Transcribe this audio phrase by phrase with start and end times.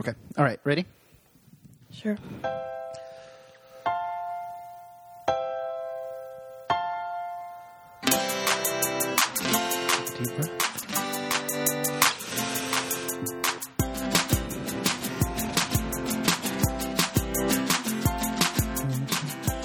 [0.00, 0.14] Okay.
[0.36, 0.60] All right.
[0.64, 0.86] Ready?
[1.92, 2.16] Sure.
[10.16, 10.54] Deep breath.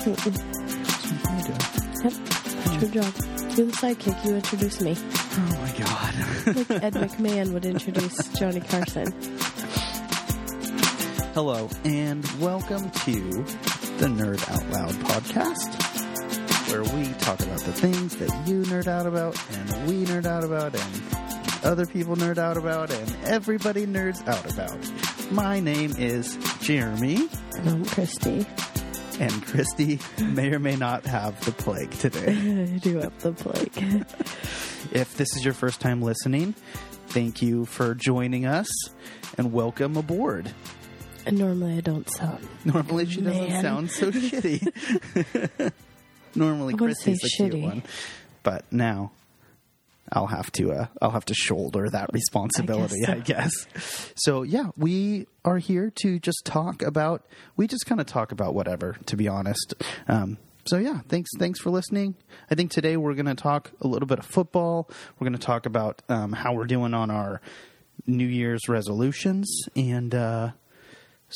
[0.05, 0.17] Yep.
[2.03, 3.13] That's your job.
[3.55, 4.25] You're the sidekick.
[4.25, 4.95] You introduce me.
[4.97, 6.57] Oh my god.
[6.57, 9.13] Like Ed McMahon would introduce Johnny Carson.
[11.33, 13.19] Hello and welcome to
[13.97, 19.05] the Nerd Out Loud podcast, where we talk about the things that you nerd out
[19.07, 24.25] about, and we nerd out about, and other people nerd out about, and everybody nerds
[24.27, 25.31] out about.
[25.31, 27.27] My name is Jeremy,
[27.57, 28.45] And I'm Christy.
[29.19, 32.31] and Christy may or may not have the plague today.
[32.73, 34.05] I do have the plague.
[34.91, 36.53] If this is your first time listening,
[37.07, 38.67] thank you for joining us
[39.37, 40.53] and welcome aboard.
[41.25, 42.47] And normally I don't sound.
[42.65, 43.61] Normally she doesn't Man.
[43.61, 45.71] sound so shitty.
[46.35, 47.63] Normally I wanna Christy's the say cute shitty.
[47.63, 47.83] one,
[48.41, 49.11] but now
[50.11, 53.51] I'll have to uh, I'll have to shoulder that responsibility, I guess.
[53.77, 54.11] so.
[54.15, 57.25] So yeah, we are here to just talk about.
[57.55, 59.75] We just kind of talk about whatever, to be honest.
[60.07, 62.15] Um, so yeah, thanks thanks for listening.
[62.49, 64.89] I think today we're going to talk a little bit of football.
[65.19, 67.41] We're going to talk about um, how we're doing on our
[68.07, 70.51] New Year's resolutions and uh,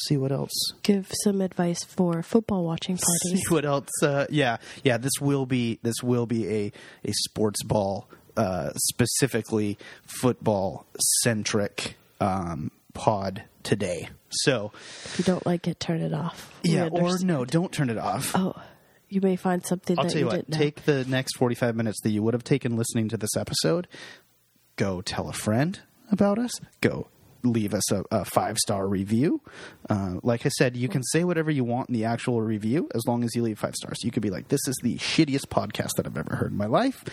[0.06, 0.52] see what else
[0.84, 3.42] Give some advice for football watching parties.
[3.48, 6.72] see what else uh, yeah yeah this will be this will be a
[7.04, 10.86] a sports ball uh, specifically football
[11.24, 14.72] centric um, pod today so
[15.06, 16.52] If you don't like it, turn it off.
[16.64, 18.56] We yeah or no don't turn it off Oh,
[19.10, 20.58] you may find something i'll that tell you what didn't know.
[20.58, 23.88] take the next 45 minutes that you would have taken listening to this episode
[24.76, 25.80] go tell a friend
[26.12, 27.08] about us go
[27.44, 29.42] leave us a, a five star review
[29.90, 33.04] uh, like i said you can say whatever you want in the actual review as
[33.08, 35.90] long as you leave five stars you could be like this is the shittiest podcast
[35.98, 37.04] that i've ever heard in my life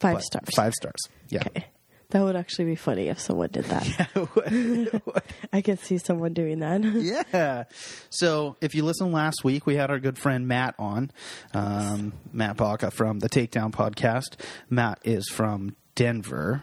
[0.00, 0.48] Five stars.
[0.54, 1.66] five stars yeah Okay.
[2.10, 5.02] That would actually be funny if someone did that.
[5.52, 6.84] I could see someone doing that.
[7.32, 7.64] yeah.
[8.10, 11.10] So if you listen last week, we had our good friend Matt on,
[11.52, 14.36] um, Matt Baca from the Takedown podcast.
[14.70, 16.62] Matt is from Denver,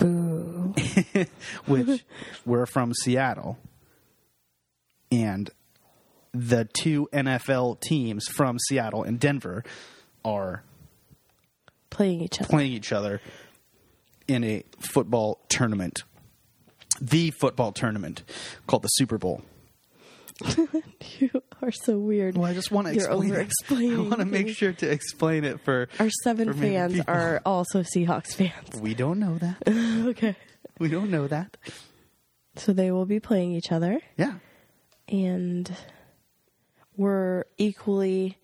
[0.00, 0.74] Boo.
[1.66, 2.04] which
[2.44, 3.58] we're from Seattle,
[5.10, 5.50] and
[6.32, 9.64] the two NFL teams from Seattle and Denver
[10.24, 10.62] are
[11.90, 12.48] Playing each other.
[12.48, 13.20] playing each other
[14.28, 16.04] in a football tournament,
[17.00, 18.22] the football tournament
[18.66, 19.42] called the Super Bowl.
[21.18, 21.30] You
[21.60, 22.36] are so weird.
[22.36, 23.94] Well, I just want to You're explain.
[23.94, 27.12] I want to make sure to explain it for Our seven for fans people.
[27.12, 28.80] are also Seahawks fans.
[28.80, 29.56] We don't know that.
[30.08, 30.36] okay.
[30.78, 31.56] We don't know that.
[32.56, 34.34] So they will be playing each other, Yeah.
[35.08, 35.70] and
[36.96, 38.38] we're equally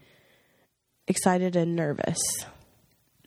[1.08, 2.18] excited and nervous.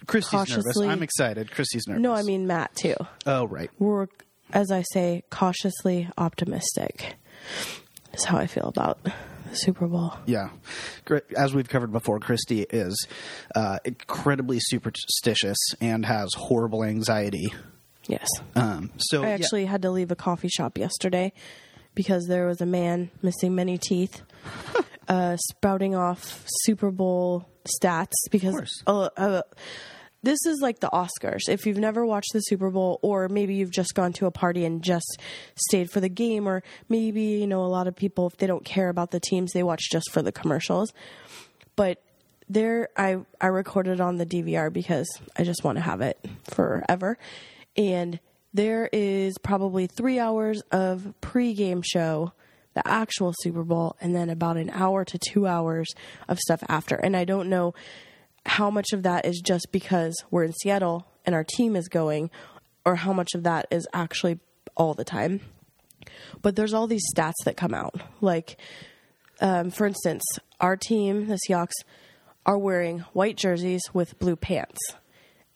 [0.05, 0.77] Christy's nervous.
[0.81, 1.51] I'm excited.
[1.51, 2.01] Christy's nervous.
[2.01, 2.95] No, I mean Matt too.
[3.25, 3.69] Oh, right.
[3.79, 4.07] We're,
[4.51, 7.15] as I say, cautiously optimistic.
[8.13, 9.13] Is how I feel about the
[9.53, 10.13] Super Bowl.
[10.25, 10.49] Yeah.
[11.35, 13.07] As we've covered before, Christy is
[13.55, 17.53] uh, incredibly superstitious and has horrible anxiety.
[18.07, 18.27] Yes.
[18.55, 19.33] Um, so I yeah.
[19.35, 21.31] actually had to leave a coffee shop yesterday
[21.93, 24.21] because there was a man missing many teeth,
[25.07, 28.13] uh, spouting off Super Bowl stats.
[28.31, 28.83] Because course.
[28.87, 29.41] uh, uh,
[30.21, 31.47] this is like the Oscars.
[31.47, 34.65] If you've never watched the Super Bowl, or maybe you've just gone to a party
[34.65, 35.19] and just
[35.55, 38.65] stayed for the game, or maybe you know a lot of people if they don't
[38.65, 40.91] care about the teams, they watch just for the commercials.
[41.75, 42.01] But
[42.49, 45.07] there, I I recorded on the DVR because
[45.37, 47.17] I just want to have it forever,
[47.77, 48.19] and
[48.53, 52.33] there is probably three hours of pregame show,
[52.73, 55.87] the actual Super Bowl, and then about an hour to two hours
[56.27, 56.95] of stuff after.
[56.95, 57.73] And I don't know
[58.49, 62.31] how much of that is just because we're in Seattle and our team is going,
[62.83, 64.39] or how much of that is actually
[64.75, 65.41] all the time.
[66.41, 67.95] But there's all these stats that come out.
[68.21, 68.57] Like,
[69.39, 70.23] um, for instance,
[70.59, 71.83] our team, the Seahawks,
[72.45, 74.79] are wearing white jerseys with blue pants.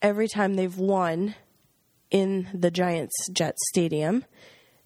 [0.01, 1.34] Every time they've won
[2.12, 4.25] in the Giants Jet Stadium,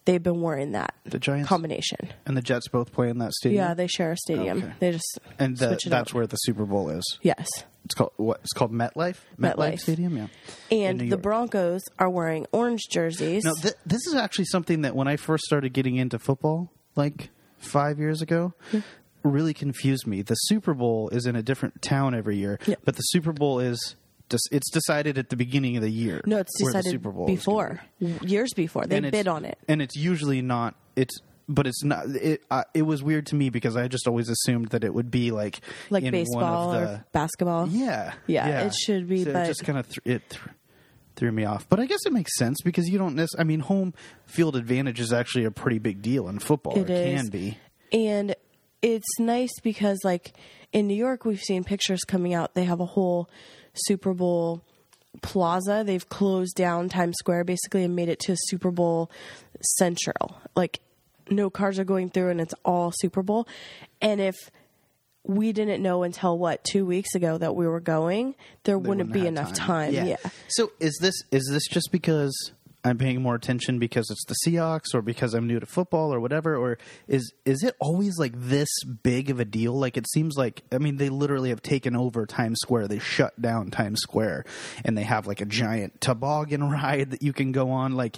[0.08, 2.00] they've been wearing that The Giants combination.
[2.26, 3.64] and the Jets both play in that stadium.
[3.64, 4.58] Yeah, they share a stadium.
[4.58, 4.74] Okay.
[4.80, 7.20] They just and the, that's where the Super Bowl is.
[7.22, 7.48] yes.
[7.86, 8.40] It's called what?
[8.42, 9.18] It's called MetLife.
[9.40, 9.80] MetLife.
[9.80, 10.18] Stadium.
[10.18, 10.28] Yeah.
[10.72, 13.46] And the Broncos are wearing orange jerseys.
[13.46, 17.30] No, th- this is actually something that when I first started getting into football, like
[17.60, 18.80] five years ago, hmm.
[19.24, 20.22] really confused me.
[20.22, 22.80] The Super Bowl is in a different town every year, Yep.
[22.84, 23.96] but the Super Bowl is
[24.52, 26.22] it's decided at the beginning of the year.
[26.26, 28.86] no, it's the decided Super Bowl before, years before.
[28.86, 29.58] They And bid on it.
[29.68, 30.76] and it's usually not.
[30.96, 31.18] It's
[31.50, 32.08] but it's not.
[32.10, 35.10] It uh, it was weird to me because I just always assumed that it would
[35.10, 37.68] be like like in baseball of or basketball.
[37.70, 40.42] yeah, Yeah, it should be, So but- it just kind of th- it th-
[41.16, 41.68] threw me off.
[41.70, 43.16] But I guess it makes sense because you don't.
[43.16, 43.94] Nec- I mean, home
[44.26, 46.78] field advantage is actually a pretty big deal in football.
[46.78, 47.22] It is.
[47.22, 47.58] can be.
[47.94, 48.36] And
[48.82, 50.34] it's nice because, like,
[50.74, 52.54] in New York, we've seen pictures coming out.
[52.56, 53.30] They have a whole
[53.80, 54.62] Super Bowl
[55.22, 55.84] plaza.
[55.86, 59.10] They've closed down Times Square basically and made it to Super Bowl
[59.62, 60.40] Central.
[60.56, 60.80] Like,
[61.30, 63.48] no cars are going through and it's all Super Bowl.
[64.02, 64.36] And if
[65.24, 69.12] we didn't know until what two weeks ago that we were going, there They wouldn't,
[69.12, 69.94] be enough time.
[69.94, 70.18] Yeah.
[70.48, 72.34] So is this is this just because
[72.88, 76.20] I'm paying more attention because it's the Seahawks or because I'm new to football or
[76.20, 78.70] whatever or is is it always like this
[79.04, 79.78] big of a deal?
[79.78, 82.88] Like it seems like I mean they literally have taken over Times Square.
[82.88, 84.46] They shut down Times Square
[84.84, 88.18] and they have like a giant toboggan ride that you can go on like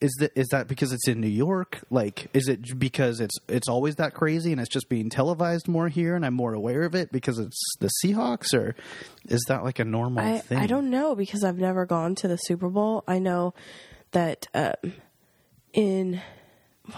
[0.00, 1.80] is that is that because it's in New York?
[1.90, 5.88] Like, is it because it's it's always that crazy and it's just being televised more
[5.88, 8.76] here and I'm more aware of it because it's the Seahawks, or
[9.28, 10.58] is that like a normal I, thing?
[10.58, 13.04] I don't know because I've never gone to the Super Bowl.
[13.08, 13.54] I know
[14.16, 14.94] that um,
[15.74, 16.22] in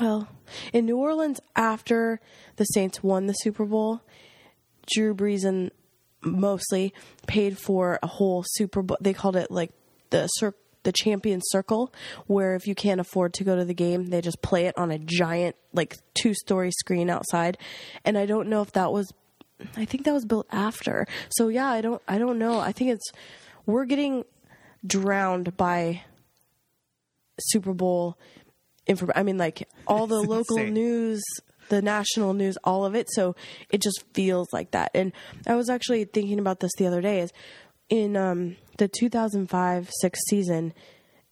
[0.01, 0.29] well
[0.73, 2.21] in New Orleans after
[2.57, 4.03] the Saints won the Super Bowl,
[4.95, 5.73] Drew Brees and
[6.23, 6.95] mostly
[7.27, 8.99] paid for a whole Super Bowl.
[9.01, 9.73] They called it like
[10.11, 10.55] the cir-
[10.85, 11.93] the champion circle,
[12.29, 14.93] where if you can't afford to go to the game, they just play it on
[14.93, 17.59] a giant like two story screen outside.
[18.05, 19.13] And I don't know if that was
[19.77, 21.05] I think that was built after.
[21.31, 22.61] So yeah, I don't I don't know.
[22.61, 23.11] I think it's
[23.67, 24.25] we're getting
[24.87, 26.03] drowned by
[27.41, 28.19] Super Bowl
[28.87, 30.75] inform I mean like all the It's local insane.
[30.75, 31.23] news,
[31.69, 33.07] the national news, all of it.
[33.11, 33.37] So
[33.71, 34.91] it just feels like that.
[34.95, 35.13] And
[35.47, 37.31] I was actually thinking about this the other day is
[37.89, 40.73] in um the 2005 6 season,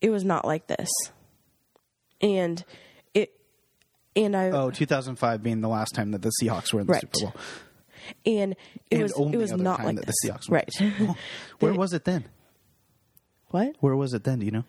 [0.00, 0.88] it was not like this.
[2.20, 2.64] And
[3.14, 3.32] it
[4.14, 7.02] and I Oh, 2005 being the last time that the Seahawks were in the Right.
[7.02, 7.35] Super Bowl.
[8.25, 8.59] and it
[8.93, 10.14] And was only it was not like that this.
[10.23, 11.17] the Seahawks were right.
[11.61, 12.25] Where was it then?
[13.49, 13.76] what?
[13.81, 14.41] Where was it then?
[14.41, 14.64] Do you know?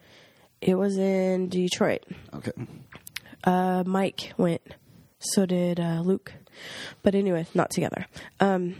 [0.61, 2.03] It was in Detroit.
[2.33, 2.51] Okay.
[3.43, 4.61] Uh, Mike went.
[5.19, 6.33] So did uh, Luke.
[7.03, 8.07] But anyway, not together.
[8.39, 8.75] Um,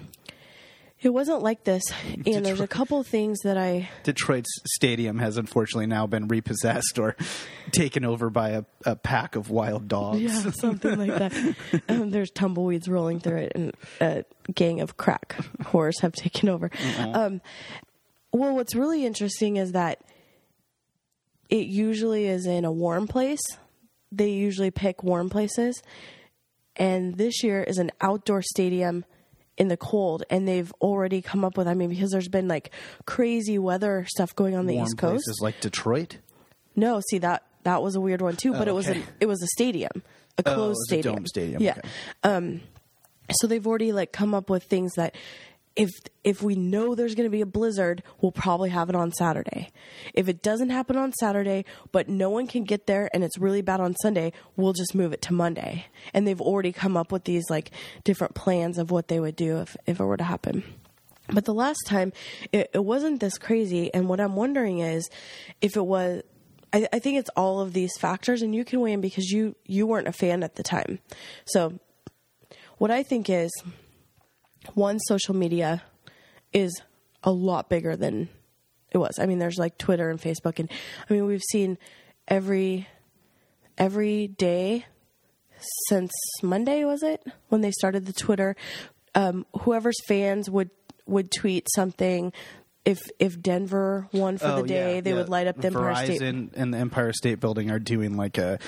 [1.01, 1.83] it wasn't like this.
[2.25, 3.89] And there's a couple things that I.
[4.03, 7.15] Detroit's stadium has unfortunately now been repossessed or
[7.71, 10.19] taken over by a, a pack of wild dogs.
[10.19, 11.56] Yeah, something like that.
[11.88, 16.69] Um, there's tumbleweeds rolling through it, and a gang of crack whores have taken over.
[16.97, 17.41] Um,
[18.33, 20.01] well, what's really interesting is that
[21.49, 23.41] it usually is in a warm place.
[24.11, 25.81] They usually pick warm places.
[26.75, 29.05] And this year is an outdoor stadium
[29.57, 30.23] in the cold.
[30.29, 32.71] And they've already come up with, I mean, because there's been like
[33.05, 35.25] crazy weather stuff going on the Warm East Coast.
[35.25, 36.17] places like Detroit.
[36.75, 39.00] No, see that that was a weird one too, but Oh, it was okay.
[39.01, 40.03] an, it was a stadium,
[40.38, 41.15] a Oh, it closed a stadium.
[41.15, 41.81] dome stadium, Yeah.
[42.23, 42.61] Um.
[43.31, 45.15] So they've already like come up with things that
[45.77, 45.91] if
[46.24, 49.69] if we know there's going to be a blizzard, we'll probably have it on Saturday.
[50.13, 53.62] If it doesn't happen on Saturday, but no one can get there and it's really
[53.62, 55.85] bad on Sunday, we'll just move it to Monday.
[56.13, 57.71] And they've already come up with these like
[58.03, 60.63] different plans of what they would do if if it were to happen.
[61.29, 62.12] But the last time,
[62.51, 63.94] it, it wasn't this crazy.
[63.94, 65.07] And what I'm wondering is
[65.62, 66.24] if it was.
[66.74, 69.56] I, I think it's all of these factors, and you can weigh in because you
[69.65, 71.00] you weren't a fan at the time.
[71.45, 71.79] So,
[72.77, 73.50] what I think is,
[74.75, 75.83] one, social media
[76.53, 76.81] is
[77.24, 78.29] a lot bigger than
[78.91, 79.19] it was.
[79.19, 80.69] I mean, there's like Twitter and Facebook, and
[81.09, 81.77] I mean we've seen
[82.27, 82.88] every
[83.77, 84.86] every day
[85.88, 86.12] since
[86.43, 88.55] Monday was it when they started the Twitter.
[89.15, 90.69] Um, whoever's fans would
[91.05, 92.31] would tweet something.
[92.86, 95.15] If if Denver won for Oh, the day, yeah, they yeah.
[95.17, 96.21] would light up the Empire State.
[96.21, 98.59] Verizon and the Empire State Building are doing like a,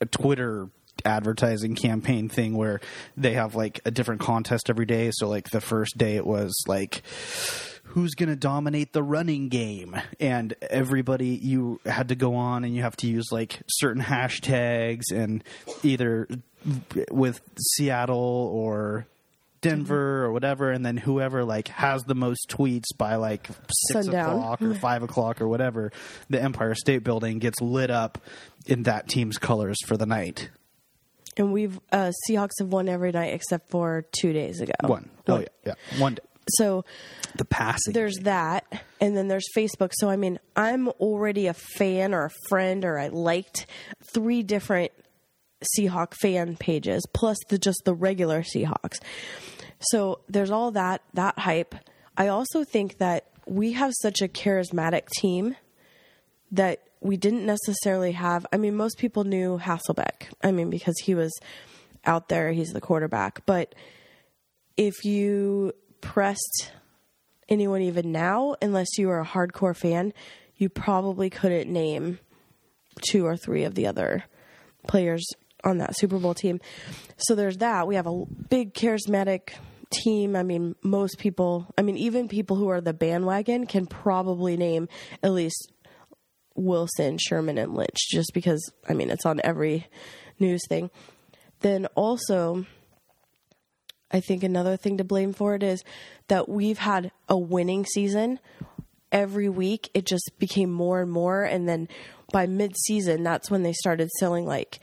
[0.00, 0.70] a Twitter
[1.04, 2.80] advertising campaign thing where
[3.16, 5.10] they have like a different contest every day.
[5.12, 7.02] So like the first day it was like
[7.84, 12.74] who's going to dominate the running game and everybody you had to go on and
[12.74, 15.42] you have to use like certain hashtags and
[15.82, 16.28] either
[17.10, 17.40] with
[17.74, 19.06] Seattle or
[19.60, 24.36] Denver or whatever, and then whoever like has the most tweets by like six Sundown.
[24.36, 25.92] o'clock or five o'clock or whatever,
[26.28, 28.18] the Empire State Building gets lit up
[28.66, 30.50] in that team's colors for the night.
[31.40, 34.72] And we've uh, Seahawks have won every night except for two days ago.
[34.84, 35.10] One.
[35.26, 35.42] Oh One.
[35.64, 36.00] yeah, yeah.
[36.00, 36.22] One day.
[36.50, 36.84] So
[37.36, 37.92] The passing.
[37.94, 38.64] there's that,
[39.00, 39.92] and then there's Facebook.
[39.94, 43.66] So I mean, I'm already a fan or a friend, or I liked
[44.12, 44.92] three different
[45.78, 48.98] Seahawk fan pages plus the just the regular Seahawks.
[49.80, 51.74] So there's all that that hype.
[52.16, 55.56] I also think that we have such a charismatic team
[56.52, 58.46] that we didn't necessarily have.
[58.52, 60.32] I mean, most people knew Hasselbeck.
[60.42, 61.32] I mean, because he was
[62.04, 63.44] out there, he's the quarterback.
[63.46, 63.74] But
[64.76, 66.72] if you pressed
[67.48, 70.12] anyone even now, unless you were a hardcore fan,
[70.56, 72.18] you probably couldn't name
[73.02, 74.24] two or three of the other
[74.86, 75.26] players
[75.64, 76.60] on that Super Bowl team.
[77.18, 77.86] So there's that.
[77.86, 79.50] We have a big charismatic
[79.90, 80.36] team.
[80.36, 84.88] I mean, most people, I mean, even people who are the bandwagon can probably name
[85.22, 85.72] at least
[86.60, 89.86] Wilson, Sherman, and Lynch just because, I mean, it's on every
[90.38, 90.90] news thing.
[91.60, 92.66] Then also,
[94.10, 95.82] I think another thing to blame for it is
[96.28, 98.40] that we've had a winning season
[99.12, 99.90] every week.
[99.94, 101.44] It just became more and more.
[101.44, 101.88] And then
[102.32, 104.80] by mid season, that's when they started selling like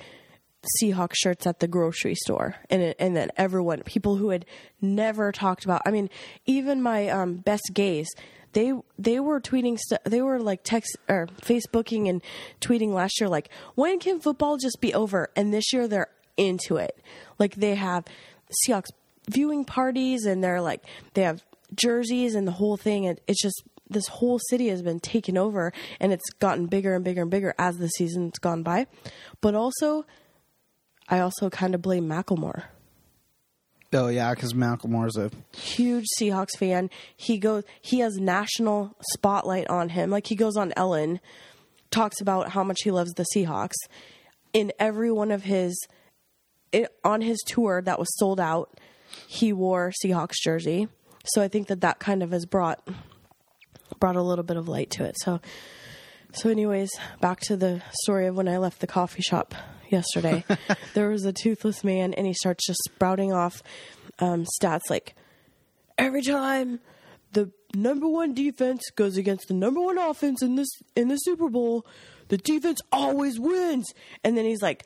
[0.82, 4.46] Seahawks shirts at the grocery store, and it, and then everyone, people who had
[4.82, 5.82] never talked about.
[5.86, 6.10] I mean,
[6.46, 8.08] even my um, best gays,
[8.54, 12.22] they they were tweeting, they were like text or Facebooking and
[12.62, 15.30] tweeting last year, like when can football just be over?
[15.36, 16.98] And this year they're into it.
[17.40, 18.06] Like they have
[18.68, 18.90] Seahawks
[19.30, 21.44] viewing parties, and they're like they have
[21.76, 23.06] jerseys and the whole thing.
[23.08, 27.04] And it's just this whole city has been taken over, and it's gotten bigger and
[27.04, 28.88] bigger and bigger as the season's gone by.
[29.42, 30.06] But also
[31.10, 32.64] I also kind of blame Macklemore.
[33.94, 36.90] Oh yeah, because Malcolm Macklemore's a huge Seahawks fan.
[37.16, 40.10] He goes, he has national spotlight on him.
[40.10, 41.20] Like he goes on Ellen,
[41.90, 43.76] talks about how much he loves the Seahawks.
[44.52, 45.78] In every one of his,
[46.72, 48.78] it, on his tour that was sold out,
[49.26, 50.90] he wore Seahawks jersey.
[51.26, 52.86] So I think that that kind of has brought
[54.00, 55.16] brought a little bit of light to it.
[55.20, 55.40] So,
[56.34, 56.92] so anyways,
[57.22, 59.56] back to the story of when I left the coffee shop
[59.90, 60.44] yesterday.
[60.94, 63.62] there was a toothless man, and he starts just sprouting off
[64.20, 65.16] um, stats like
[65.98, 66.80] every time
[67.34, 71.50] the number one defense goes against the number one offense in this in the Super
[71.50, 71.86] Bowl,
[72.30, 73.86] the defense always wins.
[74.24, 74.86] And then he's like,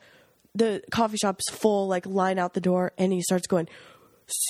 [0.54, 3.68] the coffee shop's full, like line out the door, and he starts going.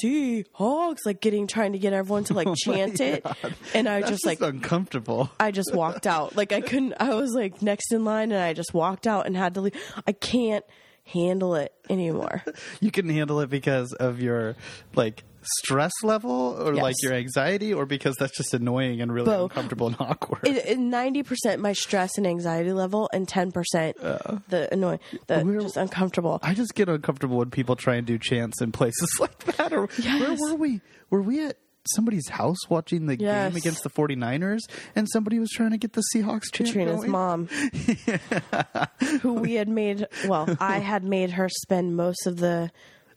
[0.04, 3.26] Seahawks, like getting trying to get everyone to like oh chant it,
[3.74, 5.30] and I just, just like uncomfortable.
[5.40, 6.36] I just walked out.
[6.36, 6.94] Like I couldn't.
[7.00, 9.76] I was like next in line, and I just walked out and had to leave.
[10.06, 10.66] I can't
[11.06, 12.44] handle it anymore.
[12.80, 14.56] you couldn't handle it because of your
[14.96, 16.82] like stress level or yes.
[16.82, 19.52] like your anxiety or because that's just annoying and really Both.
[19.52, 20.48] uncomfortable and awkward?
[20.78, 25.78] Ninety percent my stress and anxiety level, and ten percent uh, the annoying, the just
[25.78, 26.40] uncomfortable.
[26.44, 29.74] I just get uncomfortable when people try and do chants in places like that.
[29.74, 30.40] Or yes.
[30.40, 30.82] where were we?
[31.10, 31.58] Were we at
[31.96, 33.50] somebody's house watching the yes.
[33.50, 34.60] game against the 49ers
[34.96, 37.12] and somebody was trying to get the Seahawks chant Katrina's going?
[37.12, 37.48] mom
[39.22, 42.72] who we had made well I had made her spend most of the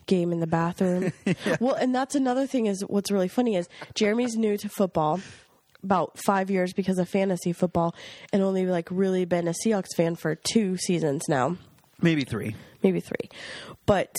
[0.06, 1.12] game in the bathroom.
[1.24, 1.56] yeah.
[1.60, 5.20] Well, and that's another thing is what's really funny is Jeremy's new to football
[5.82, 7.94] about five years because of fantasy football
[8.32, 11.56] and only like really been a Seahawks fan for two seasons now.
[12.00, 12.56] Maybe three.
[12.82, 13.28] Maybe three.
[13.86, 14.14] But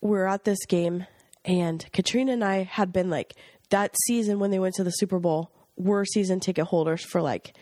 [0.00, 1.06] we're at this game
[1.44, 3.34] and Katrina and I had been like
[3.70, 7.56] that season when they went to the Super Bowl, were season ticket holders for like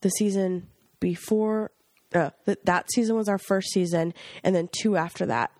[0.00, 0.68] the season
[1.00, 1.70] before
[2.14, 2.30] uh,
[2.64, 5.50] that season was our first season and then two after that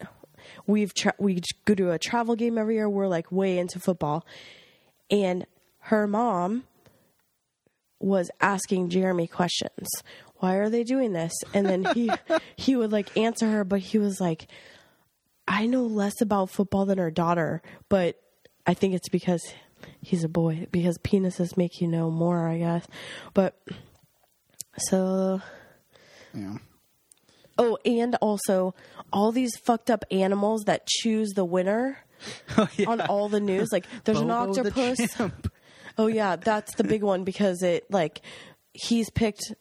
[0.66, 2.88] we've tra- we go to a travel game every year.
[2.88, 4.24] We're like way into football,
[5.10, 5.46] and
[5.84, 6.64] her mom
[7.98, 9.88] was asking Jeremy questions.
[10.36, 11.32] Why are they doing this?
[11.52, 12.10] And then he
[12.56, 14.46] he would like answer her, but he was like,
[15.46, 18.20] I know less about football than her daughter, but
[18.66, 19.42] I think it's because
[20.00, 22.86] he's a boy because penises make you know more, I guess.
[23.34, 23.60] But
[24.78, 25.42] so
[26.34, 26.58] yeah.
[27.60, 28.74] Oh, and also
[29.12, 31.98] all these fucked up animals that choose the winner
[32.58, 32.88] oh, yeah.
[32.88, 33.68] on all the news.
[33.72, 34.98] Like there's Bobo an octopus.
[34.98, 35.32] The
[35.98, 38.20] oh yeah, that's the big one because it like
[38.72, 39.54] he's picked.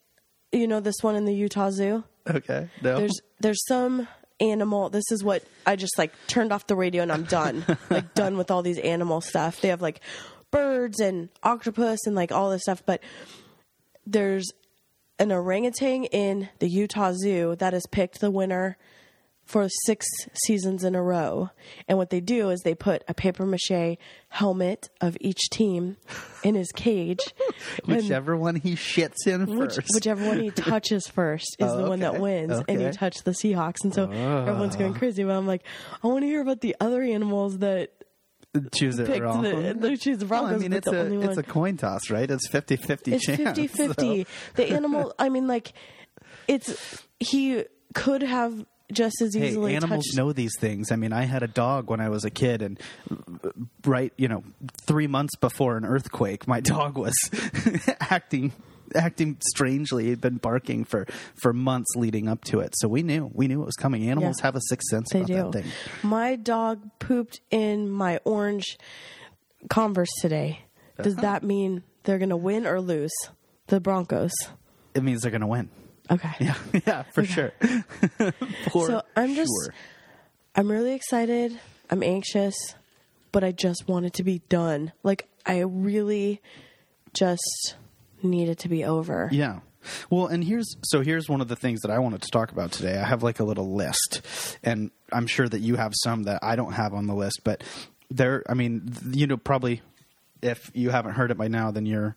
[0.51, 2.03] You know this one in the Utah Zoo.
[2.27, 2.97] Okay, no.
[2.97, 4.07] There's there's some
[4.39, 4.89] animal.
[4.89, 7.65] This is what I just like turned off the radio and I'm done.
[7.89, 9.61] like done with all these animal stuff.
[9.61, 10.01] They have like
[10.51, 13.01] birds and octopus and like all this stuff, but
[14.05, 14.49] there's
[15.19, 18.77] an orangutan in the Utah Zoo that has picked the winner
[19.49, 20.05] for six
[20.45, 21.49] seasons in a row.
[21.87, 23.97] And what they do is they put a paper mache
[24.27, 25.97] helmet of each team
[26.43, 27.33] in his cage.
[27.85, 29.77] whichever one he shits in first.
[29.77, 32.51] Which, whichever one he touches first is oh, the one that wins.
[32.51, 32.73] Okay.
[32.73, 33.83] And he touched the Seahawks.
[33.83, 34.45] And so oh.
[34.45, 34.99] everyone's going ah.
[34.99, 35.23] crazy.
[35.23, 35.63] But I'm like,
[36.03, 37.91] I want to hear about the other animals that
[38.73, 39.43] choose it wrong.
[39.43, 40.49] The, the choose the Broncos.
[40.49, 42.29] Well, I mean, it's a it's a coin toss, right?
[42.29, 43.57] It's 50-50 it's chance.
[43.57, 44.25] 50-50.
[44.25, 44.31] So.
[44.55, 45.13] The animal.
[45.19, 45.73] I mean, like
[46.47, 47.63] it's he
[47.93, 49.71] could have just as easily.
[49.71, 50.17] Hey, animals touched.
[50.17, 50.91] know these things.
[50.91, 52.79] I mean, I had a dog when I was a kid, and
[53.85, 54.43] right, you know,
[54.81, 57.15] three months before an earthquake, my dog was
[57.99, 58.51] acting
[58.95, 60.05] acting strangely.
[60.05, 61.05] He'd been barking for
[61.41, 64.09] for months leading up to it, so we knew we knew it was coming.
[64.09, 64.47] Animals Yeah.
[64.47, 65.59] have a sixth sense They about do.
[65.59, 65.71] that thing.
[66.03, 68.77] My dog pooped in my orange
[69.69, 70.61] Converse today.
[71.01, 71.21] Does Uh-huh.
[71.23, 73.11] that mean they're going to win or lose?
[73.67, 74.31] The Broncos.
[74.93, 75.69] It means they're going to win.
[76.09, 76.29] Okay.
[76.39, 76.55] Yeah,
[76.87, 77.51] yeah, for sure.
[78.71, 79.73] for So I'm just- sure.
[80.55, 81.59] I'm really excited.
[81.89, 82.55] I'm anxious,
[83.31, 84.91] but I just want it to be done.
[85.03, 86.41] Like I really
[87.13, 87.75] just
[88.23, 89.29] need it to be over.
[89.31, 89.59] Yeah.
[90.09, 92.71] Well, and here's so here's one of the things that I wanted to talk about
[92.71, 92.97] today.
[92.97, 94.21] I have like a little list,
[94.63, 97.63] and I'm sure that you have some that I don't have on the list, but
[98.09, 98.43] there.
[98.49, 99.81] I mean, you know, probably
[100.41, 102.15] if you haven't heard it by now, then you're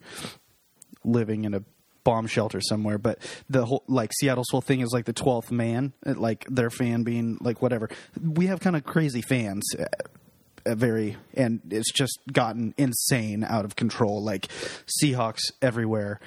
[1.04, 1.62] living in a
[2.04, 2.98] bomb shelter somewhere.
[2.98, 3.18] But
[3.48, 7.38] the whole like Seattle's whole thing is like the twelfth man, like their fan being
[7.40, 7.88] like whatever.
[8.20, 9.62] We have kind of crazy fans.
[10.66, 14.48] Uh, very and it's just gotten insane out of control like
[15.02, 16.20] seahawks everywhere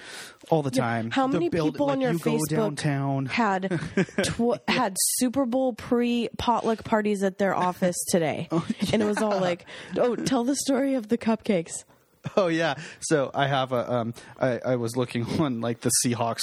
[0.50, 1.12] all the time.
[1.12, 3.26] How The many build- people like, on your you Facebook downtown.
[3.28, 3.80] had
[4.24, 9.18] tw- had Super Bowl pre potluck parties at their office today, Oh, and it was
[9.22, 9.66] all like,
[9.98, 11.84] "Oh, tell the story of the cupcakes."
[12.38, 12.76] Oh yeah.
[13.00, 16.42] So I have a um I, I was looking on like the Seahawks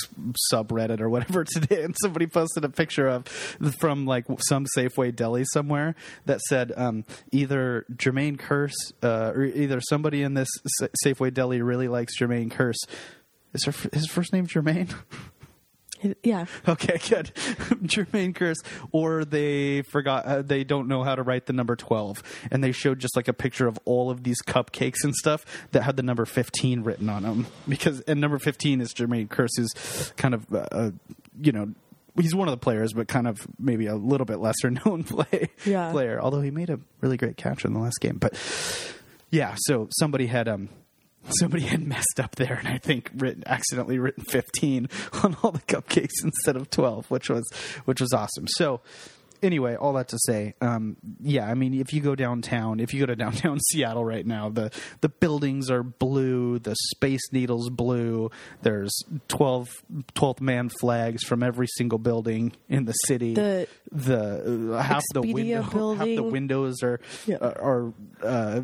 [0.52, 3.26] subreddit or whatever today and somebody posted a picture of
[3.78, 5.94] from like some Safeway deli somewhere
[6.26, 8.72] that said um either Jermaine Kearse
[9.02, 10.48] uh, or either somebody in this
[11.04, 12.88] Safeway deli really likes Jermaine Kearse.
[13.52, 14.94] Is her, his first name Jermaine?
[16.22, 17.32] Yeah, Okay, good.
[17.84, 18.56] Jermaine Kearse,
[18.92, 22.22] or they forgot, uh, they don't know how to write the number 12.
[22.50, 25.82] And they showed just like a picture of all of these cupcakes and stuff that
[25.82, 27.46] had the number 15 written on them.
[27.68, 30.90] Because, and number 15 is Jermaine Kearse, who's kind of, uh, uh,
[31.40, 31.72] you know,
[32.20, 35.50] he's one of the players, but kind of maybe a little bit lesser known play,
[35.64, 35.90] Yeah.
[35.92, 36.20] player.
[36.20, 38.18] Although he made a really great catch in the last game.
[38.18, 38.34] But
[39.30, 40.68] yeah, so somebody had, um,
[41.28, 44.88] somebody had messed up there and I think written accidentally written 15
[45.22, 47.44] on all the cupcakes instead of 12 which was
[47.84, 48.46] which was awesome.
[48.48, 48.80] So
[49.42, 53.00] anyway, all that to say, um, yeah, I mean if you go downtown, if you
[53.00, 58.30] go to downtown Seattle right now, the the buildings are blue, the Space Needle's blue.
[58.62, 58.92] There's
[59.28, 59.68] 12
[60.14, 63.34] 12th man flags from every single building in the city.
[63.34, 67.36] The the uh, half the Expedia window half the windows are Yeah.
[67.40, 68.60] are, are uh,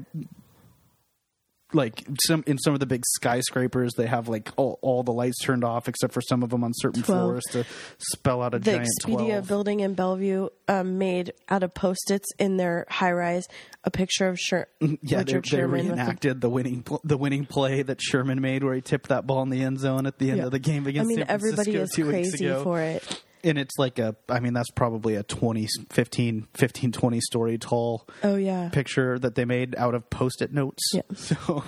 [1.74, 5.37] like some in some of the big skyscrapers they have like all, all the lights
[5.44, 7.20] turned off except for some of them on certain 12.
[7.20, 7.64] floors to
[7.98, 12.26] spell out a the giant Expedia 12 building in Bellevue um, made out of post-its
[12.38, 13.44] in their high rise
[13.85, 17.16] a picture of Sher- yeah, they, Richard they Sherman with the reenacted the winning the
[17.18, 20.18] winning play that Sherman made, where he tipped that ball in the end zone at
[20.18, 20.44] the end Yeah.
[20.46, 23.22] of the game against I mean, San everybody Francisco is two crazy for it.
[23.44, 28.07] And it's like a, I mean, that's probably a 20, 15, 15 20 story tall
[28.22, 30.83] Oh yeah, picture that they made out of post-it notes.
[30.92, 31.03] Yeah.
[31.14, 31.64] So,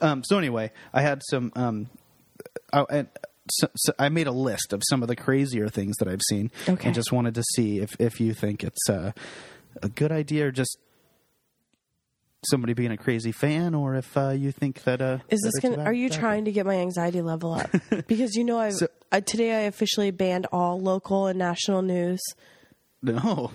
[0.00, 1.52] um, so anyway, I had some.
[1.56, 1.88] Um,
[2.72, 3.08] I, and
[3.50, 6.50] so, so I made a list of some of the crazier things that I've seen,
[6.68, 6.86] Okay.
[6.86, 9.12] and just wanted to see if if you think it's uh,
[9.82, 10.78] a good idea or just
[12.50, 15.76] somebody being a crazy fan, or if uh, you think that uh, Is this gonna?
[15.78, 17.70] bad- Are you trying to get my anxiety level up?
[18.06, 22.20] because you know, I So- uh, today I officially banned all local and national news.
[23.02, 23.52] No.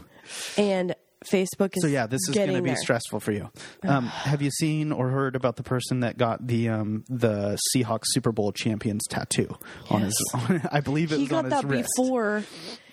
[0.58, 2.78] and Facebook is So yeah, this is going to be there.
[2.78, 3.50] stressful for you.
[3.84, 8.06] Um, have you seen or heard about the person that got the um, the Seahawks
[8.08, 9.56] Super Bowl champions tattoo
[9.90, 10.16] on his?
[10.34, 11.90] On, I believe it He was on got his that wrist.
[11.96, 12.44] before.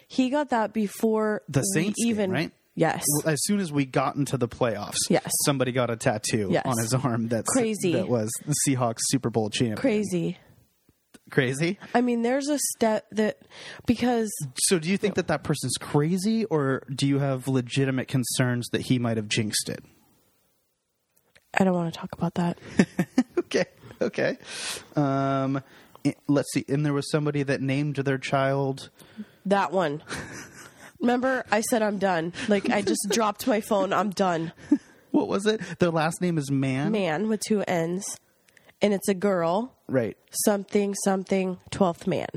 [0.09, 2.53] He got that before The Saints game, even right?
[2.79, 3.05] Yes.
[3.27, 5.31] As soon as we got into the playoffs, Yes.
[5.45, 6.63] somebody got a tattoo Yes.
[6.65, 7.93] on his arm that's Crazy.
[7.93, 9.77] That was the Seahawks Super Bowl champion.
[9.77, 10.39] Crazy.
[11.31, 11.79] Crazy.
[11.95, 13.39] I mean, there's a step that
[13.87, 14.31] because
[14.69, 18.83] So, do you think that that person's crazy, or do you have legitimate concerns that
[18.83, 19.85] he might have jinxed it?
[21.59, 22.59] I don't want to talk about that.
[23.39, 23.65] okay
[24.01, 24.37] okay
[24.95, 25.61] um
[26.29, 28.91] let's see and there was somebody that named their child
[29.47, 30.03] That one.
[31.01, 32.33] Remember, I said I'm done.
[32.49, 33.93] Like I just dropped my phone.
[33.93, 34.53] I'm done.
[35.11, 38.19] what was it their last name is man Man with two N's,
[38.83, 39.75] and it's a girl.
[39.89, 42.29] right Something something twelfth man.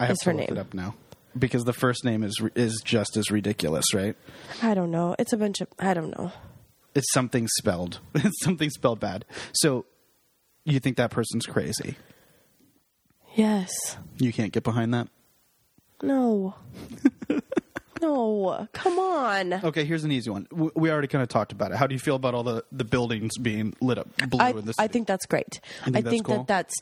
[0.00, 0.56] i have Is to her look name.
[0.58, 0.94] it up now
[1.38, 4.16] because the first name is is just as ridiculous right
[4.62, 5.16] I don't know.
[5.18, 6.30] It's a bunch of I don't know.
[6.94, 9.84] it's something spelled it's something spelled bad so
[10.64, 11.96] you think that person's crazy
[13.34, 13.72] Yes.
[14.18, 15.08] you can't get behind that
[16.02, 16.54] No.
[18.04, 18.68] no.
[18.72, 19.52] Come on.
[19.54, 21.98] okay here's an easy one we already kind of talked about it how do you
[21.98, 25.06] feel about all the the buildings being lit up blue I, in the I think
[25.06, 25.60] that's great.
[25.84, 26.38] Think I that's think cool?
[26.38, 26.74] that that's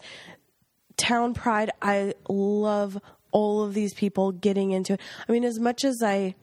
[0.97, 1.71] town pride.
[1.81, 2.99] I love
[3.31, 5.01] all of these people getting into it.
[5.27, 6.35] I mean, as much as I,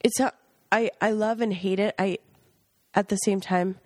[0.00, 0.32] it's a,
[0.72, 1.94] I I love and hate it.
[1.98, 2.18] I
[2.94, 3.78] at the same time,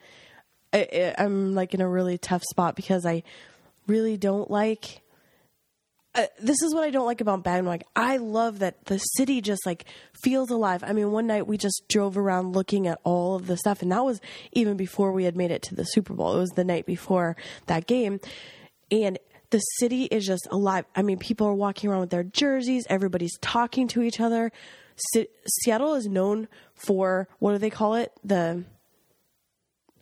[0.72, 3.22] I- I'm like in a really tough spot because I
[3.86, 5.02] really don't like
[6.16, 7.86] uh, this is what I don't like about bandwagon.
[7.94, 9.84] I love that the city just like
[10.22, 10.82] feels alive.
[10.82, 13.92] I mean, one night we just drove around looking at all of the stuff, and
[13.92, 14.20] that was
[14.52, 16.34] even before we had made it to the Super Bowl.
[16.36, 18.20] It was the night before that game,
[18.90, 19.18] and
[19.50, 20.86] the city is just alive.
[20.94, 22.86] I mean, people are walking around with their jerseys.
[22.88, 24.50] Everybody's talking to each other.
[25.12, 25.28] Se-
[25.62, 28.12] Seattle is known for what do they call it?
[28.24, 28.64] The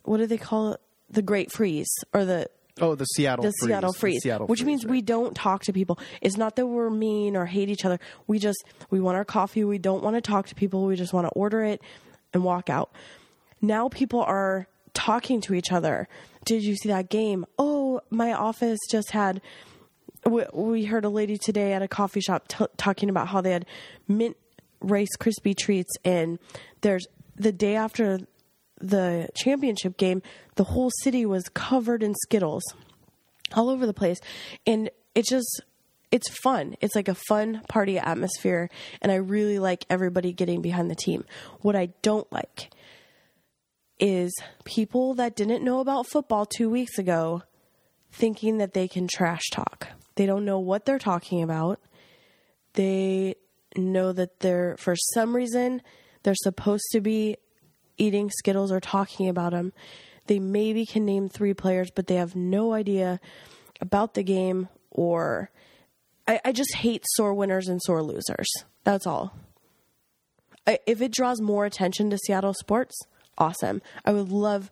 [0.03, 0.81] what do they call it?
[1.09, 2.49] The Great Freeze or the
[2.81, 3.69] Oh, the Seattle the freeze.
[3.69, 4.91] Seattle The freeze, Seattle which freeze, means right.
[4.91, 5.97] we don't talk to people.
[6.21, 7.99] It's not that we're mean or hate each other.
[8.27, 9.63] We just we want our coffee.
[9.63, 10.85] We don't want to talk to people.
[10.85, 11.81] We just want to order it
[12.33, 12.91] and walk out.
[13.61, 16.07] Now people are talking to each other.
[16.43, 17.45] Did you see that game?
[17.57, 19.41] Oh, my office just had.
[20.25, 23.51] We, we heard a lady today at a coffee shop t- talking about how they
[23.51, 23.65] had
[24.07, 24.35] mint
[24.81, 26.39] Rice Krispie treats, and
[26.81, 28.19] there's the day after
[28.79, 30.21] the championship game,
[30.55, 32.63] the whole city was covered in Skittles
[33.53, 34.19] all over the place.
[34.65, 35.61] And it just,
[36.11, 36.75] it's fun.
[36.81, 38.69] It's like a fun party atmosphere.
[39.01, 41.25] And I really like everybody getting behind the team.
[41.61, 42.71] What I don't like
[43.99, 44.33] is
[44.65, 47.43] people that didn't know about football two weeks ago
[48.11, 49.87] thinking that they can trash talk.
[50.15, 51.79] They don't know what they're talking about.
[52.73, 53.35] They
[53.75, 55.81] know that they're, for some reason,
[56.23, 57.37] they're supposed to be
[57.97, 59.73] eating Skittles or talking about them.
[60.27, 63.19] They maybe can name three players, but they have no idea
[63.81, 65.51] about the game or.
[66.27, 68.47] I, I just hate sore winners and sore losers.
[68.83, 69.37] That's all.
[70.65, 72.99] I, if it draws more attention to Seattle sports,
[73.37, 73.81] awesome.
[74.03, 74.71] I would love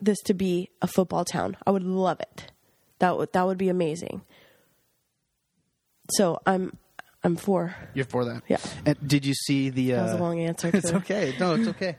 [0.00, 1.56] this to be a football town.
[1.66, 2.52] I would love it.
[2.98, 4.22] That would that would be amazing.
[6.10, 6.76] So I'm
[7.22, 7.74] I'm for.
[7.94, 8.42] You're for that.
[8.48, 8.58] Yeah.
[8.86, 9.94] And did you see the?
[9.94, 10.70] Uh, That was a long answer.
[10.74, 11.34] It's okay.
[11.38, 11.96] No, it's okay.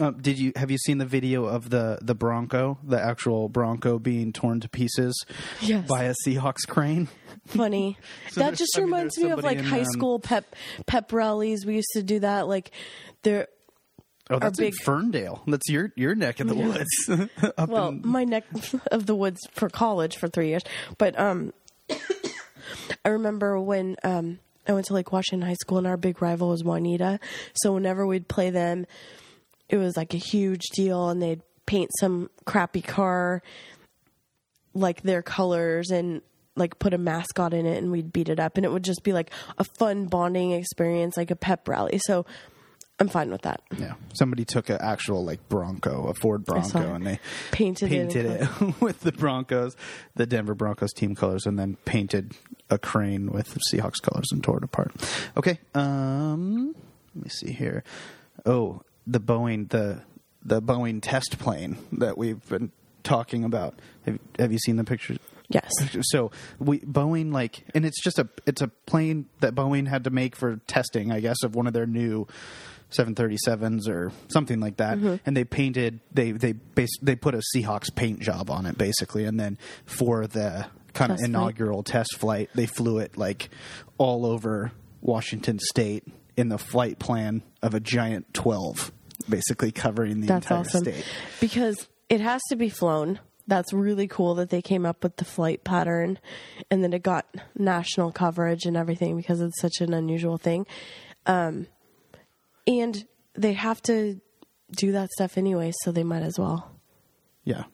[0.00, 3.98] Um, did you have you seen the video of the the Bronco, the actual Bronco
[3.98, 5.24] being torn to pieces
[5.60, 5.88] Yes.
[5.88, 7.08] by a Seahawks crane?
[7.46, 7.96] funny.
[8.30, 10.54] So that just I mean, reminds me of like in, high um, school pep
[10.86, 11.66] pep rallies.
[11.66, 12.46] We used to do that.
[12.46, 12.70] Like
[13.22, 13.48] there.
[14.30, 15.42] Oh, that's in Ferndale.
[15.48, 17.30] That's your your neck of the woods.
[17.58, 18.44] Up Well, in, my neck
[18.92, 20.62] of the woods for college for three years,
[20.98, 21.54] but um,
[23.04, 26.50] I remember when um I went to Lake Washington High School and our big rival
[26.50, 27.18] was Juanita.
[27.54, 28.86] So whenever we'd play them,
[29.68, 33.42] it was like a huge deal, and they'd paint some crappy car
[34.74, 36.22] like their colors and
[36.56, 39.02] like put a mascot in it and we'd beat it up and it would just
[39.02, 42.26] be like a fun bonding experience like a pep rally so
[43.00, 47.06] i'm fine with that yeah, somebody took an actual like Bronco, a Ford Bronco, and
[47.06, 47.20] they
[47.52, 49.76] painted, painted it, it with the Broncos,
[50.14, 52.34] the Denver Broncos team colors, and then painted
[52.70, 54.92] a crane with Seahawks colors and tore it apart.
[55.36, 56.74] Okay, um,
[57.14, 57.84] let me see here.
[58.44, 60.02] Oh, the Boeing the
[60.42, 63.78] the Boeing test plane that we've been talking about.
[64.06, 65.18] Have, have you seen the pictures?
[65.50, 65.70] yes
[66.02, 70.10] So we Boeing like, and it's just a it's a plane that Boeing had to
[70.10, 72.26] make for testing, I guess, of one of their new
[72.96, 74.98] 737s or something like that.
[74.98, 75.16] Mm-hmm.
[75.26, 79.24] And they painted they they bas- they put a Seahawks paint job on it basically,
[79.24, 81.28] and then for the kind of Test flight.
[81.28, 83.50] inaugural test flight, they flew it like
[83.98, 86.04] all over Washington State
[86.36, 88.90] in the flight plan of a giant 12,
[89.28, 90.84] basically covering the That's entire awesome.
[90.84, 91.04] state.
[91.40, 93.20] Because it has to be flown.
[93.46, 96.18] That's really cool that they came up with the flight pattern
[96.70, 100.66] and then it got national coverage and everything because it's such an unusual thing.
[101.26, 101.66] Um,
[102.68, 103.04] and
[103.34, 104.20] they have to
[104.76, 106.70] do that stuff anyway, so they might as well.
[107.42, 107.64] Yeah.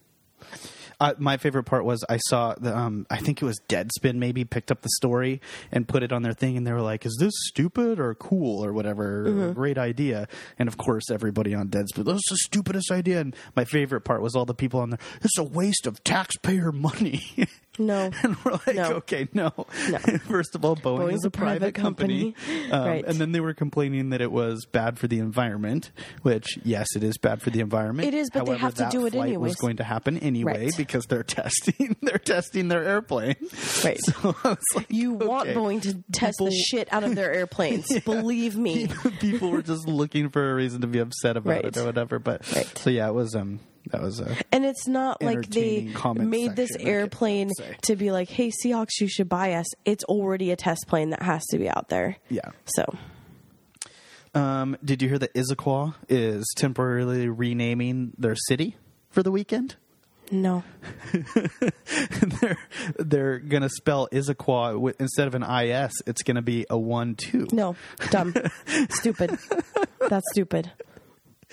[1.01, 4.45] Uh, my favorite part was I saw the um, I think it was Deadspin maybe
[4.45, 5.41] picked up the story
[5.73, 8.65] and put it on their thing and they were like, "Is this stupid or cool
[8.65, 9.27] or whatever?
[9.27, 9.53] Mm-hmm.
[9.53, 14.03] Great idea!" And of course, everybody on Deadspin, "That's the stupidest idea." And my favorite
[14.03, 15.01] part was all the people on there.
[15.23, 17.25] It's a waste of taxpayer money.
[17.79, 18.11] No.
[18.23, 18.93] and we're like, No.
[18.95, 19.53] "Okay, no."
[19.91, 19.99] No.
[20.29, 22.71] First of all, Boeing Boeing's is a a private private company, company.
[22.71, 23.05] Um, Right.
[23.05, 25.91] and then they were complaining that it was bad for the environment.
[26.23, 28.07] Which, yes, it is bad for the environment.
[28.09, 30.77] It is, but they have to do it flight Was going to happen anyway Right.
[30.77, 33.37] because they're testing they're testing their airplane.
[33.85, 33.99] Right.
[34.01, 35.49] So I was like, You want.
[35.51, 37.87] Boeing to test People- the shit out of their airplanes.
[38.01, 38.89] Believe me.
[39.21, 41.65] People were just looking for a reason to be upset about Right.
[41.65, 42.19] it or whatever.
[42.19, 42.67] But Right.
[42.79, 43.61] so yeah, it was um
[43.91, 47.51] that was a And it's not like they made this airplane
[47.83, 49.67] to be like, hey, Seahawks, you should buy us.
[49.85, 52.17] It's already a test plane that has to be out there.
[52.29, 52.51] yeah.
[52.67, 52.85] So,
[54.35, 58.77] Um, did you hear that Issaquah is temporarily renaming their city
[59.11, 59.77] for the weekend?
[60.33, 60.65] no.
[61.13, 62.59] they're
[62.99, 65.93] they're gonna spell Issaquah with, instead of an is.
[66.07, 67.47] It's gonna be a one two.
[67.53, 67.77] No.
[68.11, 68.35] Dumb.
[68.89, 69.39] stupid.
[70.09, 70.73] That's stupid.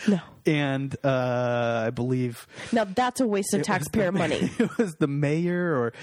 [0.08, 0.20] No.
[0.46, 4.50] And uh, I believe Now that's a waste of taxpayer money.
[4.60, 5.94] it was the mayor or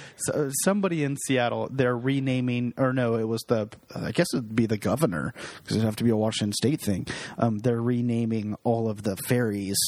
[0.65, 1.69] somebody in Seattle.
[1.73, 3.69] They're renaming, or no, it was the.
[3.95, 7.07] I guess it'd be the governor because it'd have to be a Washington State thing.
[7.37, 9.79] Um, they're renaming all of the ferries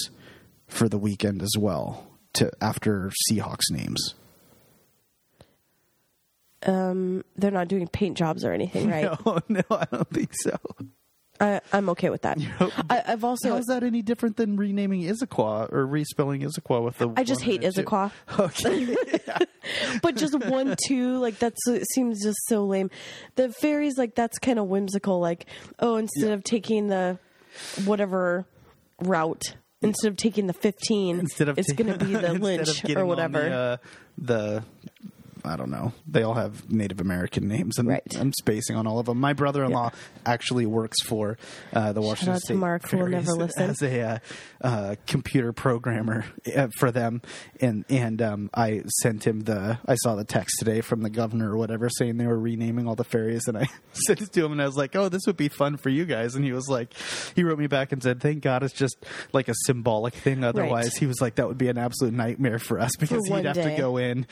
[0.66, 4.14] for the weekend as well to after Seahawks names.
[6.66, 9.04] Um, they're not doing paint jobs or anything, right?
[9.24, 10.56] No, no, I don't think so.
[11.40, 12.38] I, I'm okay with that.
[12.90, 17.10] I, I've also How's that any different than renaming Issaquah or respelling Issaquah with the?
[17.16, 18.10] I just hate a two?
[18.38, 18.94] Okay.
[20.02, 21.54] but just one two like that
[21.94, 22.90] seems just so lame
[23.36, 25.46] the fairies like that's kind of whimsical like
[25.78, 26.34] oh instead Yeah.
[26.34, 27.18] of taking the
[27.84, 28.46] whatever
[29.00, 33.06] route instead of taking the 15 instead of it's going to be the lynch or
[33.06, 33.76] whatever The, uh,
[34.18, 34.64] the
[35.44, 35.92] I don't know.
[36.06, 38.02] They all have Native American names, and Right.
[38.18, 39.18] I'm spacing on all of them.
[39.18, 39.90] My brother-in-law
[40.26, 41.38] actually works for
[41.72, 43.70] uh, the Washington to State Mark, Ferries never listen.
[43.70, 44.18] as a uh,
[44.60, 46.24] uh, computer programmer
[46.56, 47.22] uh, for them,
[47.60, 49.78] and and um, I sent him the.
[49.86, 52.94] I saw the text today from the governor or whatever saying they were renaming all
[52.96, 55.36] the ferries, and I sent it to him, and I was like, "Oh, this would
[55.36, 56.92] be fun for you guys," and he was like,
[57.34, 58.96] he wrote me back and said, "Thank God it's just
[59.32, 60.44] like a symbolic thing.
[60.44, 60.98] Otherwise, Right.
[60.98, 63.56] he was like, that would be an absolute nightmare for us because he'd one have
[63.56, 64.26] to go in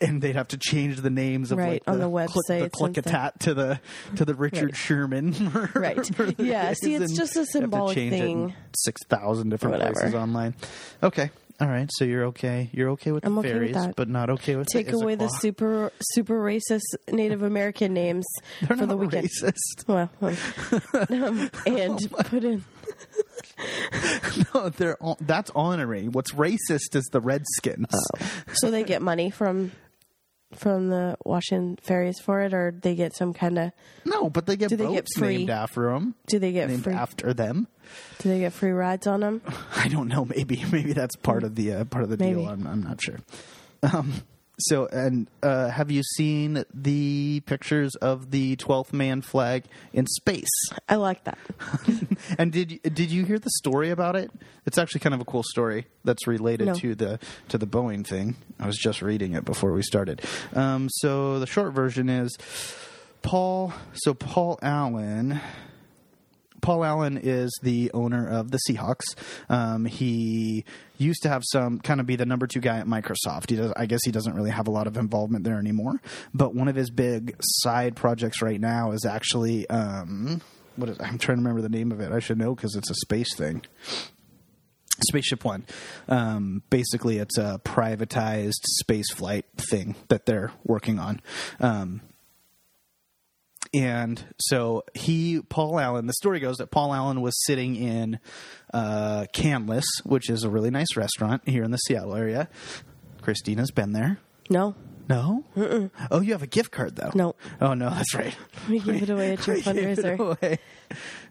[0.00, 3.02] and they'd have to change the names of Right, like on the, website, click, the.
[3.02, 3.80] Klickitat to the
[4.16, 4.76] to the Richard Right.
[4.76, 5.34] Sherman.
[5.74, 6.10] Right.
[6.38, 8.54] Yeah, see, it's just a you have to symbolic change it in thing.
[8.76, 9.92] Six thousand different Whatever.
[9.94, 10.54] places online.
[11.02, 11.30] Okay.
[11.60, 12.70] All right, so you're okay.
[12.72, 13.94] You're okay with I'm the okay with fairies, that.
[13.94, 16.80] but not okay with take the away the super super racist
[17.12, 18.24] native american names
[18.62, 19.86] They're for the weekend racist.
[19.86, 20.36] well um,
[21.24, 22.64] um, and put in
[24.54, 26.12] No, they're all, that's honoring.
[26.12, 27.86] What's racist is the Redskins.
[28.54, 29.72] so they get money from
[30.56, 33.72] from the Washington ferries for it, or they get some kind of
[34.04, 36.14] No, but they get Do they get free- named after them.
[36.26, 37.68] do they get Named free after them.
[38.18, 39.42] do they get free rides on them?
[39.76, 40.24] I don't know.
[40.24, 42.40] Maybe maybe that's part of the uh, part of the Maybe.
[42.40, 42.48] deal.
[42.48, 43.18] I'm, I'm not sure.
[43.82, 44.12] Um,
[44.58, 50.50] so and uh, have you seen the pictures of the 12th man flag in space?
[50.88, 51.38] I like that.
[52.38, 54.30] And did you, did you hear the story about it?
[54.64, 56.74] It's actually kind of a cool story that's related No.
[56.74, 58.36] to the to the Boeing thing.
[58.60, 60.22] I was just reading it before we started.
[60.54, 62.36] Um, so the short version is
[63.22, 63.72] Paul.
[63.94, 65.40] So Paul Allen.
[66.62, 69.14] Paul Allen is the owner of the Seahawks.
[69.50, 70.64] Um, he
[70.96, 73.50] used to have some kind of be the number two guy at Microsoft.
[73.50, 76.00] He does, I guess he doesn't really have a lot of involvement there anymore.
[76.32, 80.40] But one of his big side projects right now is actually um,
[80.76, 82.12] what is, I'm trying to remember the name of it.
[82.12, 83.62] I should know because it's a space thing.
[85.08, 85.66] Spaceship One.
[86.08, 91.20] Um, basically, it's a privatized space flight thing that they're working on.
[91.60, 92.02] Um,
[93.74, 98.18] and so he, Paul Allen, the story goes that Paul Allen was sitting in
[98.74, 102.48] uh, Canlis, which is a really nice restaurant here in the Seattle area.
[103.22, 104.18] Christina's been there.
[104.50, 104.74] No,
[105.08, 105.44] No?
[106.10, 107.12] Oh, you have a gift card, though.
[107.14, 107.34] No.
[107.60, 108.34] Oh, no, that's right.
[108.68, 110.18] we give it away at your fundraiser.
[110.18, 110.58] away.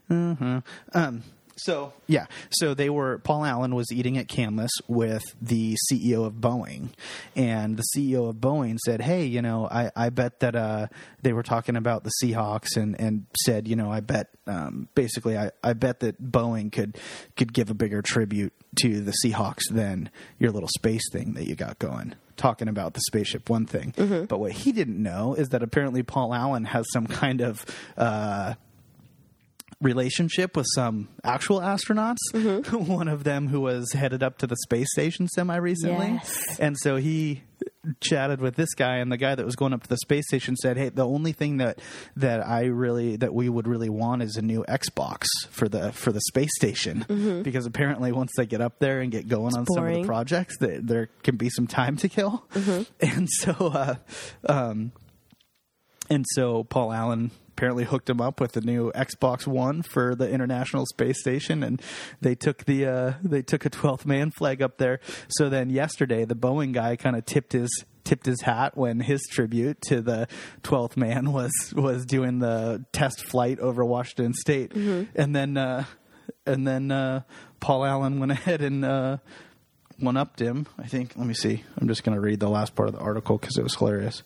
[0.09, 0.63] Mhm.
[0.93, 1.23] Um,
[1.63, 3.19] so yeah, so they were.
[3.19, 6.89] Paul Allen was eating at Canlis with the CEO of Boeing,
[7.35, 10.87] and the CEO of Boeing said, "Hey, you know, I, I bet that uh,
[11.21, 15.37] they were talking about the Seahawks, and, and said, you know, I bet um, basically,
[15.37, 16.97] I, I bet that Boeing could
[17.37, 21.55] could give a bigger tribute to the Seahawks than your little space thing that you
[21.55, 23.93] got going." Talking about the spaceship one thing,
[24.27, 27.63] but what he didn't know is that apparently Paul Allen has some kind of
[27.97, 28.55] uh,
[29.81, 32.17] relationship with some actual astronauts.
[32.87, 36.07] One of them who was headed up to the space station semi recently.
[36.13, 36.59] Yes.
[36.59, 37.43] And so he
[37.99, 40.55] chatted with this guy and the guy that was going up to the space station
[40.55, 41.79] said, "Hey, the only thing that
[42.15, 46.11] that I really that we would really want is a new Xbox for the for
[46.11, 49.85] the space station because apparently once they get up there and get going on some
[49.85, 52.45] of the projects, that there can be some time to kill."
[53.01, 53.95] And so uh
[54.47, 54.91] um
[56.09, 60.27] and so Paul Allen apparently hooked him up with the new Xbox One for the
[60.27, 61.79] International Space Station, and
[62.19, 64.99] they took the uh, they took a 12th man flag up there.
[65.27, 67.69] So then yesterday, the Boeing guy kind of tipped his
[68.03, 70.27] tipped his hat when his tribute to the
[70.63, 75.83] 12th man was was doing the test flight over Washington State, and then uh,
[76.47, 77.21] and then uh,
[77.59, 78.83] Paul Allen went ahead and.
[78.83, 79.17] Uh,
[79.99, 80.65] one upped him.
[80.79, 81.13] I think.
[81.15, 81.63] Let me see.
[81.77, 84.23] I'm just going to read the last part of the article because it was hilarious.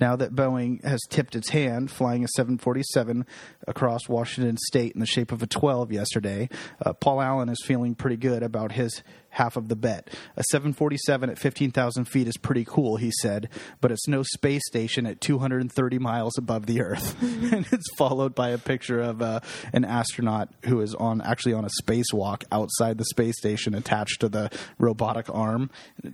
[0.00, 3.26] Now that Boeing has tipped its hand, flying a 747
[3.66, 6.48] across Washington State in the shape of a 12 yesterday,
[6.84, 10.08] uh, Paul Allen is feeling pretty good about his half of the bet.
[10.36, 13.48] A 747 at 15,000 feet is pretty cool, he said,
[13.80, 17.20] but it's no space station at 230 miles above the Earth.
[17.52, 19.40] and it's followed by a picture of uh,
[19.72, 24.28] an astronaut who is on actually on a spacewalk outside the space station, attached to
[24.28, 25.70] the robotic arm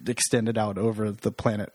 [0.07, 1.73] extended out over the planet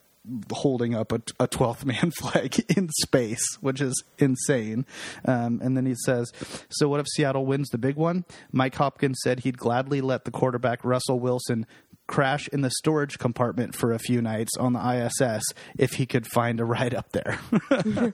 [0.52, 4.86] holding up a, a 12th man flag in space, which is insane.
[5.26, 6.32] Um, and then he says,
[6.70, 8.26] So, what if Seattle wins the big one?
[8.52, 11.66] Mike Hopkins said he'd gladly let the quarterback Russell Wilson
[12.08, 15.44] crash in the storage compartment for a few nights on the ISS
[15.78, 17.40] if he could find a ride up there.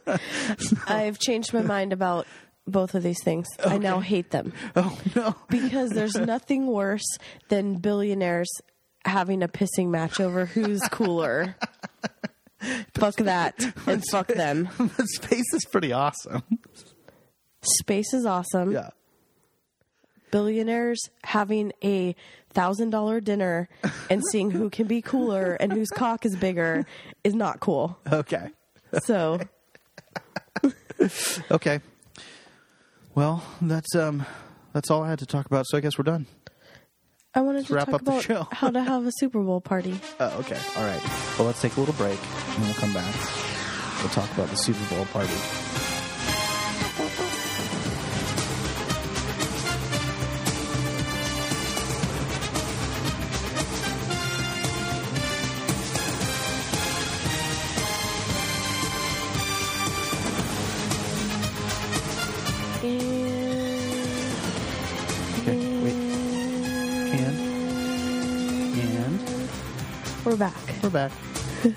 [0.88, 2.26] I've changed my mind about
[2.66, 3.48] both of these things.
[3.64, 5.36] I now hate them oh, no.
[5.50, 7.18] because there's nothing worse
[7.50, 8.50] than billionaires
[9.06, 11.56] having a pissing match over who's cooler.
[12.94, 13.56] Fuck that
[13.88, 14.70] and fuck them.
[14.78, 16.44] But space is pretty awesome.
[17.62, 18.72] Space is awesome.
[18.72, 18.90] Yeah.
[20.32, 22.16] Billionaires having a
[22.52, 23.70] thousand dollar dinner
[24.10, 26.86] and seeing who can be cooler and whose cock is bigger
[27.24, 27.98] is not cool.
[28.12, 28.50] Okay.
[29.04, 29.40] So
[31.52, 31.80] Okay.
[33.16, 34.26] Well, that's um
[34.74, 36.26] that's all I had to talk about, so I guess we're done.
[37.36, 38.48] I wanted to wrap talk up the about show.
[38.52, 40.00] how to have a Super Bowl party.
[40.20, 40.60] Oh, okay.
[40.78, 41.02] All right.
[41.38, 42.20] Well, let's take a little break
[42.56, 43.14] and we'll come back.
[44.00, 45.34] We'll talk about the Super Bowl party.
[70.94, 71.12] Back.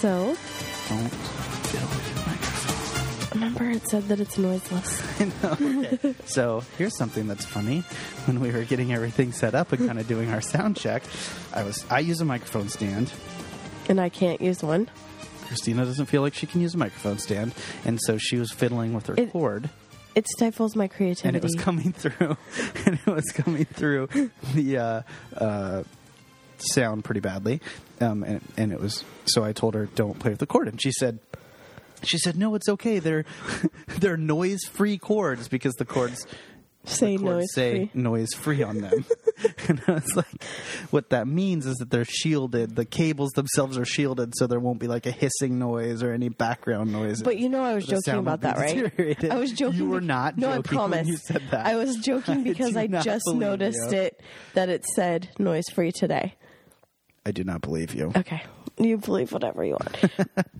[0.00, 0.36] So
[0.88, 3.40] Don't fill your microphone.
[3.40, 5.02] remember it said that it's noiseless.
[5.20, 5.52] I know.
[5.94, 6.14] Okay.
[6.26, 7.80] So here's something that's funny.
[8.26, 11.02] When we were getting everything set up and kind of doing our sound check,
[11.54, 13.10] I was I use a microphone stand.
[13.88, 14.90] And I can't use one.
[15.46, 17.54] Christina doesn't feel like she can use a microphone stand,
[17.86, 19.70] and so she was fiddling with her It- cord,
[20.14, 21.28] It stifles my creativity.
[21.28, 22.36] and it was coming through,
[22.84, 24.08] and it was coming through
[24.54, 25.02] the uh,
[25.36, 25.82] uh,
[26.58, 27.60] sound pretty badly,
[28.00, 29.04] um, and, and it was.
[29.26, 31.18] So I told her, "Don't play with the cord," and she said.
[32.02, 32.98] She said, "No, it's okay.
[32.98, 33.24] They're
[33.98, 36.26] they're noise-free cords because the cords
[36.86, 37.90] Say noise say free.
[38.02, 39.06] noise free on them.
[39.68, 40.44] and I was like,
[40.90, 42.76] what that means is that they're shielded.
[42.76, 46.28] The cables themselves are shielded, so there won't be like a hissing noise or any
[46.28, 47.22] background noise.
[47.22, 49.24] But you know I was joking about that, right?
[49.32, 49.78] I was joking.
[49.78, 51.08] You were not No, I promise.
[51.08, 51.64] you said that.
[51.64, 53.98] I was joking because do I, just noticed you.
[53.98, 54.20] it
[54.52, 56.34] that it said noise free today.
[57.26, 58.12] I do not believe you.
[58.14, 58.42] Okay.
[58.78, 60.04] You believe whatever you want.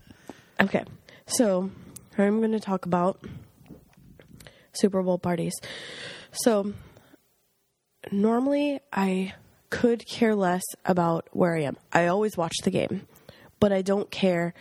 [0.60, 0.84] okay.
[1.26, 1.70] So
[2.16, 3.20] I'm going to talk about
[4.72, 5.54] Super Bowl parties.
[6.32, 6.72] So
[8.10, 9.34] normally I
[9.70, 11.76] could care less about where I am.
[11.92, 13.06] I always watch the game,
[13.60, 14.54] but I don't care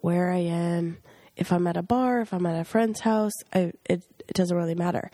[0.00, 0.98] where I am.
[1.36, 4.56] If I'm at a bar, if I'm at a friend's house, I, it, it doesn't
[4.56, 5.10] really matter.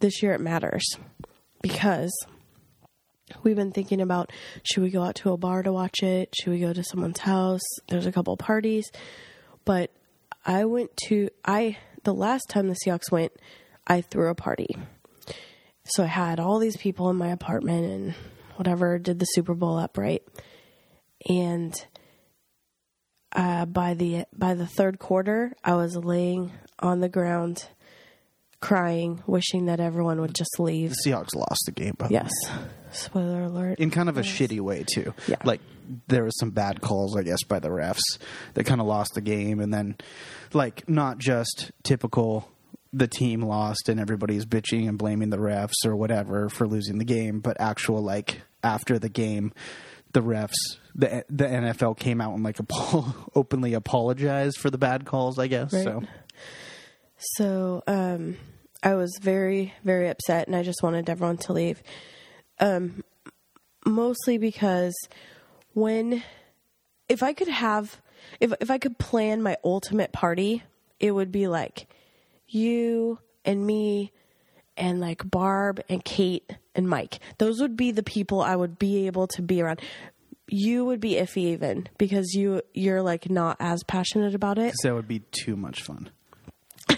[0.00, 0.84] This year it matters
[1.62, 2.12] because
[3.42, 4.30] we've been thinking about
[4.62, 6.34] should we go out to a bar to watch it?
[6.40, 7.60] Should we go to someone's house?
[7.88, 8.90] There's a couple parties.
[9.64, 9.90] But
[10.44, 13.32] I went to I the last time the Seahawks went,
[13.86, 14.76] I threw a party.
[15.84, 18.14] So I had all these people in my apartment and
[18.56, 20.22] whatever, did the Super Bowl upright.
[21.28, 21.74] And
[23.32, 27.68] uh, by the by the third quarter, I was laying on the ground
[28.60, 30.90] crying, wishing that everyone would just leave.
[30.90, 32.30] The Seahawks lost the game, by the Yes.
[32.44, 32.52] way.
[32.92, 33.78] Spoiler alert.
[33.78, 35.14] In kind of a shitty way too.
[35.26, 35.36] Yeah.
[35.44, 35.60] Like
[36.06, 38.18] there was some bad calls, I guess, by the refs
[38.54, 39.96] that kind of lost the game, and then
[40.52, 42.48] like not just typical
[42.92, 47.04] the team lost and everybody's bitching and blaming the refs or whatever for losing the
[47.04, 49.52] game, but actual like after the game,
[50.12, 50.54] the refs,
[50.94, 55.46] the the NFL came out and like apo- openly apologized for the bad calls, I
[55.48, 55.72] guess.
[55.72, 55.84] Right.
[55.84, 56.02] So
[57.18, 58.36] So um,
[58.82, 61.82] I was very, very upset, and I just wanted everyone to leave.
[62.60, 63.04] Um,
[63.84, 64.94] mostly because
[65.74, 66.22] when,
[67.08, 68.00] if I could have,
[68.40, 70.62] if if I could plan my ultimate party,
[71.00, 71.86] it would be like
[72.48, 74.12] you and me
[74.76, 77.18] and like Barb and Kate and Mike.
[77.38, 79.80] Those would be the people I would be able to be around.
[80.48, 84.74] You would be iffy even because you you're like not as passionate about it.
[84.78, 86.10] So that would be too much fun.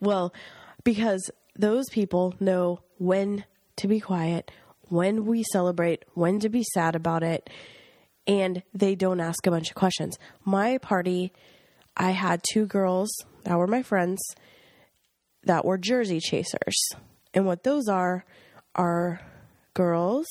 [0.00, 0.34] Well,
[0.82, 3.44] because those people know when
[3.76, 4.50] to be quiet,
[4.88, 7.48] when we celebrate, when to be sad about it.
[8.26, 10.18] and they don't ask a bunch of questions.
[10.44, 11.32] My party,
[11.96, 13.10] I had two girls
[13.44, 14.20] that were my friends
[15.44, 16.76] that were jersey chasers.
[17.34, 18.24] And what those are
[18.74, 19.20] are
[19.74, 20.26] girls,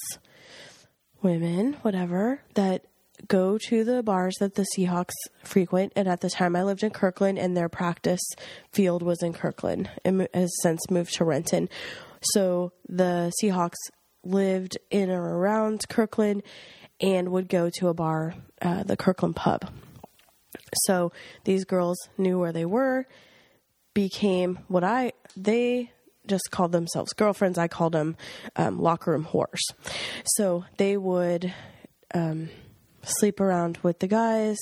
[1.21, 2.85] women, whatever, that
[3.27, 5.93] go to the bars that the Seahawks frequent.
[5.95, 8.21] And at the time, I lived in Kirkland, and their practice
[8.71, 11.69] field was in Kirkland and has since moved to Renton.
[12.33, 13.77] So the Seahawks
[14.23, 16.43] lived in or around Kirkland
[16.99, 19.69] and would go to a bar, uh, the Kirkland Pub.
[20.85, 21.11] So
[21.43, 23.07] these girls knew where they were,
[23.93, 25.91] became what I, they
[26.25, 27.57] just called themselves girlfriends.
[27.57, 28.15] I called them
[28.55, 29.61] um, locker room whores.
[30.25, 31.53] So they would
[32.13, 32.49] um,
[33.03, 34.57] sleep around with the guys.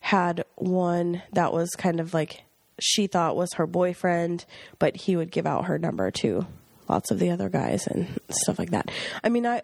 [0.00, 2.42] Had one that was kind of like
[2.80, 4.46] she thought was her boyfriend,
[4.78, 6.46] but he would give out her number to
[6.90, 8.90] lots of the other guys and stuff like that.
[9.22, 9.62] I mean, I,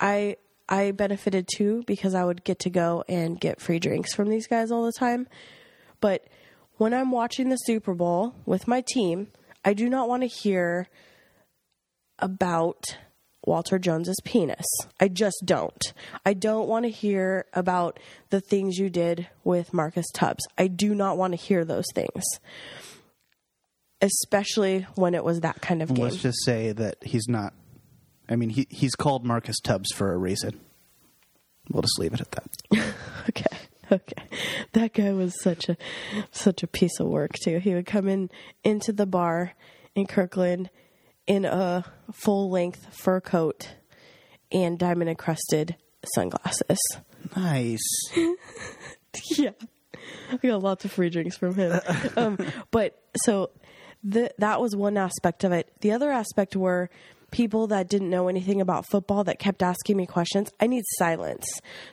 [0.00, 0.36] I,
[0.68, 4.46] I benefited too because I would get to go and get free drinks from these
[4.46, 5.28] guys all the time.
[6.00, 6.26] But
[6.76, 9.28] when I'm watching the Super Bowl with my team,
[9.64, 10.88] I do not want to hear
[12.18, 12.84] about
[13.46, 14.66] Walter Jones's penis.
[14.98, 15.92] I just don't.
[16.24, 18.00] I don't want to hear about
[18.30, 20.44] the things you did with Marcus Tubbs.
[20.56, 22.24] I do not want to hear those things.
[24.04, 26.04] Especially when it was that kind of game.
[26.04, 27.54] Let's just say that he's not.
[28.28, 30.60] I mean, he he's called Marcus Tubbs for a reason.
[31.70, 32.94] We'll just leave it at that.
[33.30, 33.56] okay.
[33.90, 34.22] Okay.
[34.72, 35.76] That guy was such a
[36.30, 37.58] such a piece of work too.
[37.58, 38.30] He would come in
[38.62, 39.54] into the bar
[39.94, 40.70] in Kirkland
[41.26, 43.74] in a full length fur coat
[44.52, 45.76] and diamond encrusted
[46.14, 46.78] sunglasses.
[47.36, 47.80] Nice.
[49.36, 49.50] yeah.
[50.30, 51.80] I got lots of free drinks from him.
[52.16, 52.38] um,
[52.70, 53.50] but so
[54.04, 55.72] that was one aspect of it.
[55.80, 56.90] The other aspect were
[57.30, 60.52] people that didn't know anything about football that kept asking me questions.
[60.60, 61.44] I need silence.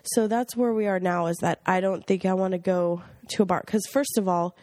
[0.04, 3.02] So that's where we are now is that I don't think I want to go
[3.30, 3.64] to a bar.
[3.66, 4.56] Because, first of all,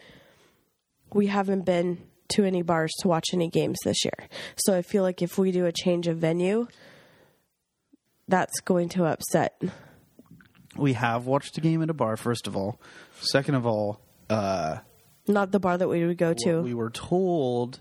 [1.13, 1.97] we haven't been
[2.29, 4.29] to any bars to watch any games this year.
[4.57, 6.67] So I feel like if we do a change of venue,
[8.27, 9.61] that's going to upset.
[10.77, 12.79] We have watched a game at a bar, first of all.
[13.19, 14.77] Second of all, uh,
[15.29, 16.61] not the bar that we would go to.
[16.61, 17.79] we were told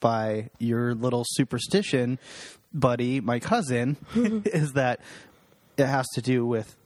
[0.00, 2.18] by your little superstition
[2.72, 4.40] buddy, my cousin, mm-hmm.
[4.46, 5.00] is that
[5.76, 6.76] it has to do with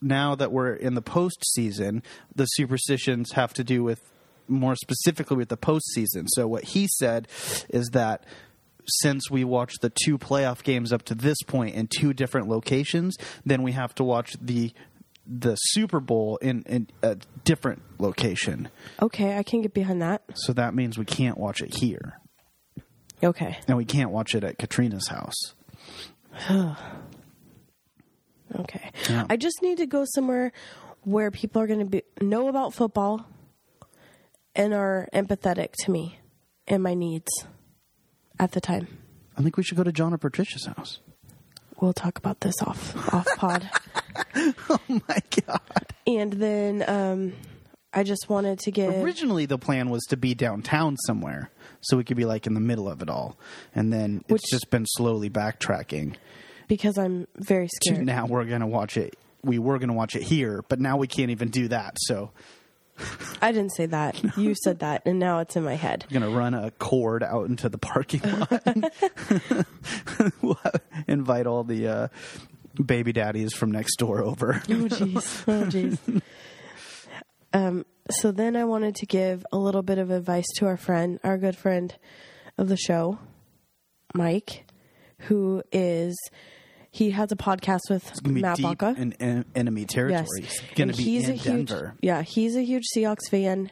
[0.00, 2.02] now that we're in the postseason,
[2.34, 4.00] the superstitions have to do with
[4.48, 6.26] more specifically with the postseason.
[6.28, 7.28] So what he said
[7.68, 8.24] is that
[9.00, 13.16] since we watched the two playoff games up to this point in two different locations,
[13.46, 14.72] then we have to watch the
[15.26, 18.68] the Super Bowl in, in a different location.
[19.00, 20.22] Okay, I can get behind that.
[20.34, 22.20] So that means we can't watch it here.
[23.22, 23.58] Okay.
[23.68, 25.54] And we can't watch it at Katrina's house.
[28.58, 28.90] okay.
[29.08, 29.26] Yeah.
[29.30, 30.52] I just need to go somewhere
[31.02, 33.26] where people are going to be know about football
[34.54, 36.18] and are empathetic to me
[36.66, 37.30] and my needs
[38.38, 38.88] at the time.
[39.36, 41.00] I think we should go to John or Patricia's house.
[41.82, 43.68] We'll talk about this off off pod.
[44.70, 45.86] Oh my god.
[46.06, 47.32] And then um,
[47.92, 51.50] I just wanted to get Originally the plan was to be downtown somewhere
[51.82, 53.36] so we could be like in the middle of it all.
[53.74, 56.14] And then Which- it's just been slowly backtracking.
[56.68, 58.06] because I'm very To scared.
[58.06, 59.16] now we're going to watch it.
[59.44, 61.96] We were going to watch it here, but now we can't even do that.
[62.00, 62.30] So
[63.42, 64.20] I didn't say that.
[64.38, 66.04] You said that, and now it's in my head.
[66.10, 69.66] going to run a cord out into the parking lot.
[70.42, 70.58] We'll
[71.12, 72.08] invite all the uh,
[72.84, 74.62] baby daddies from next door over.
[74.68, 75.44] Oh jeez.
[75.46, 76.22] Oh jeez.
[77.54, 77.84] Um.
[78.10, 81.36] So then I wanted to give a little bit of advice to our friend, our
[81.38, 81.94] good friend
[82.58, 83.18] of the show,
[84.14, 84.64] Mike,
[85.28, 86.16] who is
[86.90, 88.94] he has a podcast with Matt deep Baca.
[88.98, 90.20] in, en- enemy territory.
[90.40, 93.70] Yes, He's going to be in a huge, Yeah, he's a huge Seahawks fan,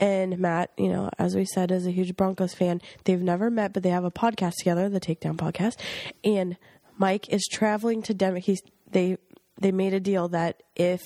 [0.00, 2.80] and Matt, you know, as we said, is a huge Broncos fan.
[3.04, 5.76] They've never met, but they have a podcast together, the Takedown Podcast.
[6.24, 6.56] And
[6.96, 8.38] Mike is traveling to Denver.
[8.38, 9.18] He's they
[9.60, 11.02] they made a deal that if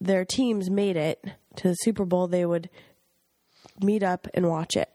[0.00, 1.24] their teams made it
[1.56, 2.70] to the Super Bowl, they would
[3.80, 4.88] meet up and watch it.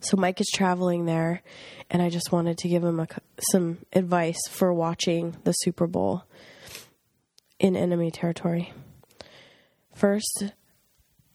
[0.00, 1.42] So Mike is traveling there,
[1.90, 3.08] and I just wanted to give him a,
[3.52, 6.24] some advice for watching the Super Bowl
[7.58, 8.72] in enemy territory.
[9.94, 10.52] First,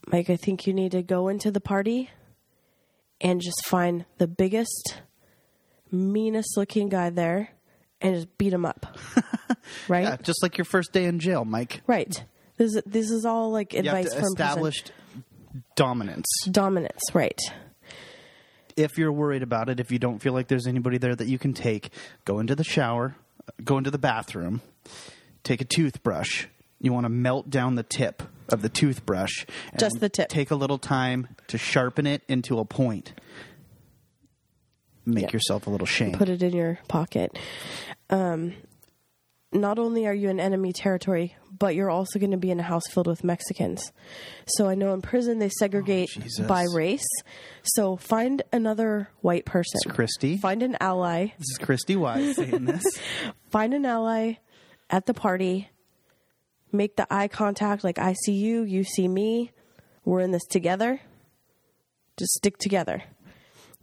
[0.06, 2.10] Mike, I think you need to go into the party
[3.20, 5.00] and just find the biggest,
[5.90, 7.50] meanest looking guy there
[8.00, 8.98] and just beat him up.
[9.88, 10.02] right?
[10.02, 11.82] Yeah, just like your first day in jail, Mike.
[11.86, 12.24] Right.
[12.56, 14.32] This is, this is all like advice from prison.
[14.32, 14.92] established
[15.76, 16.26] dominance.
[16.50, 17.38] dominance, right?
[18.76, 21.38] if you're worried about it, if you don't feel like there's anybody there that you
[21.38, 21.90] can take,
[22.24, 23.14] go into the shower,
[23.62, 24.60] go into the bathroom,
[25.44, 26.46] take a toothbrush.
[26.80, 28.22] You want to melt down the tip
[28.52, 29.44] of the toothbrush.
[29.70, 30.28] and Just the tip.
[30.28, 33.12] Take a little time to sharpen it into a point.
[35.04, 35.32] Make Yeah.
[35.32, 36.16] yourself a little shank.
[36.16, 37.36] put it in your pocket.
[38.10, 38.54] Um,
[39.54, 42.62] not only are you in enemy territory, but you're also going to be in a
[42.62, 43.92] house filled with Mexicans.
[44.46, 46.08] So I know in prison they segregate
[46.40, 47.04] Oh, by race.
[47.64, 49.80] So find another white person.
[49.84, 50.38] It's Christy.
[50.38, 51.32] Find an ally.
[51.38, 52.84] This is Christy Wise saying this.
[53.50, 54.34] Find an ally
[54.88, 55.68] at the party.
[56.72, 59.52] Make the eye contact like I see you, you see me.
[60.04, 61.00] We're in this together.
[62.16, 63.04] Just stick together.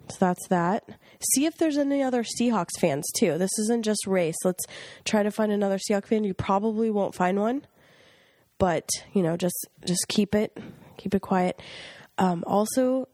[0.10, 0.90] So that's that.
[1.34, 3.38] See if there's any other Seahawks fans too.
[3.38, 4.36] This isn't just race.
[4.44, 4.66] Let's
[5.06, 6.24] try to find another Seahawks fan.
[6.24, 7.66] You probably won't find one,
[8.58, 10.58] but you know, just just keep it
[10.98, 11.62] keep it quiet.
[12.18, 13.08] Um, also,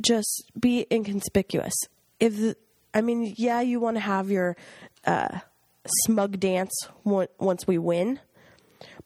[0.00, 1.74] just be inconspicuous.
[2.18, 2.56] If the,
[2.94, 4.56] I mean, yeah, you want to have your
[5.04, 5.40] uh,
[6.04, 6.72] smug dance
[7.04, 8.20] once we win,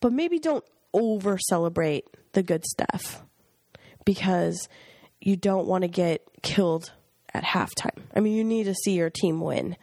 [0.05, 3.23] but maybe don't over celebrate the good stuff
[4.05, 4.69] because
[5.19, 6.93] you don't want to get killed
[7.33, 8.03] at halftime.
[8.15, 9.79] I mean, you need to see your team win.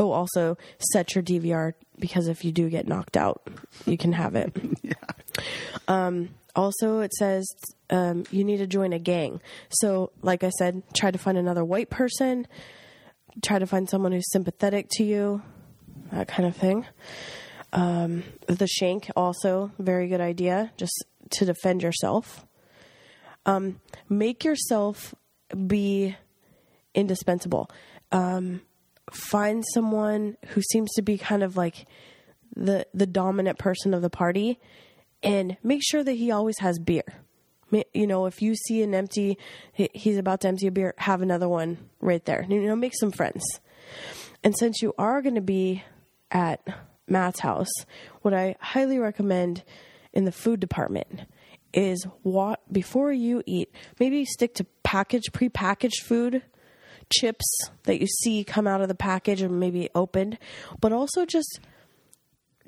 [0.00, 0.58] Oh, also
[0.90, 3.48] set your DVR because if you do get knocked out,
[3.86, 4.52] you can have it.
[5.86, 7.46] Um, also, it says
[7.90, 9.40] um, you need to join a gang.
[9.68, 12.48] So, like I said, try to find another white person,
[13.40, 15.42] try to find someone who's sympathetic to you,
[16.10, 16.86] that kind of thing.
[17.76, 22.46] Um, the shank, also, very good idea, just to defend yourself.
[23.44, 25.14] Um, make yourself
[25.66, 26.16] be
[26.94, 27.70] indispensable.
[28.10, 28.62] Um,
[29.12, 31.86] find someone who seems to be kind of like
[32.56, 34.58] the the dominant person of the party
[35.22, 37.04] and make sure that he always has beer.
[37.92, 39.38] You know, if you see an empty,
[39.72, 42.46] he's about to empty a beer, have another one right there.
[42.48, 43.44] You know, make some friends.
[44.42, 45.82] And since you are going to be
[46.30, 46.66] at
[47.08, 47.70] Matt's house,
[48.22, 49.62] what I highly recommend
[50.12, 51.22] in the food department
[51.72, 56.42] is what before you eat, maybe stick to packaged, prepackaged food,
[57.14, 57.44] chips
[57.84, 60.38] that you see come out of the package and maybe opened,
[60.80, 61.60] but also just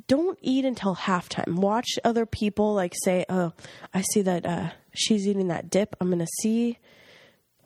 [0.06, 1.56] don't eat until halftime.
[1.56, 3.52] Watch other people like say, "Oh,
[3.92, 5.96] I see that uh, she's eating that dip.
[6.00, 6.78] I'm to see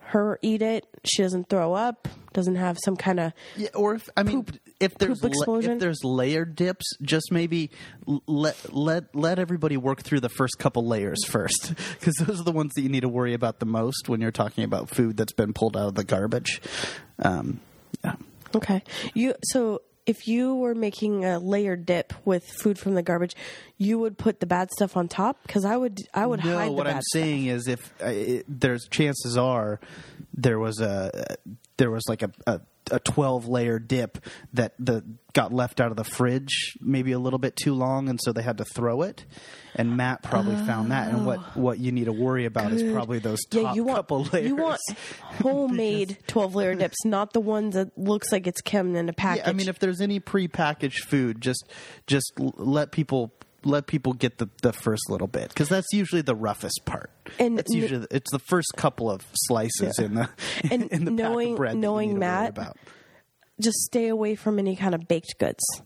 [0.07, 0.87] her eat it.
[1.05, 4.47] She doesn't throw up, doesn't have some kind of Yeah, or if I mean,
[4.81, 7.71] if there's poop la- if there's layered dips, just maybe
[8.27, 12.53] let let let everybody work through the first couple layers first, because those are the
[12.53, 15.33] ones that you need to worry about the most when you're talking about food that's
[15.33, 16.61] been pulled out of the garbage.
[17.19, 17.61] Um,
[18.05, 18.17] yeah.
[18.55, 18.83] Okay.
[19.15, 23.35] You so if you were making a layered dip with food from the garbage,
[23.79, 26.69] you would put the bad stuff on top because I would I would No, hide
[26.69, 27.23] the what I'm stuff.
[27.23, 29.81] saying is, if uh, it, there's chances are
[30.35, 31.37] there was a
[31.77, 32.61] there was like a, a
[32.93, 34.19] a 12 layer dip
[34.53, 38.21] that the got left out of the fridge maybe a little bit too long and
[38.23, 39.25] so they had to throw it
[39.75, 41.51] and Matt probably found that and what oh.
[41.55, 43.67] what you need to worry about is probably those top Oh.
[43.67, 44.81] Yeah, you want couple layers you want
[45.23, 49.45] homemade twelve layer dips, not the ones that looks like it's come in a package.
[49.45, 51.69] Yeah, I mean, if there's any prepackaged food, just
[52.07, 53.33] just l- let people
[53.65, 57.11] let people get the, the first little bit because that's usually the roughest part.
[57.39, 60.29] And it's usually it's the first couple of slices in the
[60.71, 62.77] And in the knowing- bread knowing need to worry Matt,
[63.61, 65.63] just stay away from any kind of baked goods.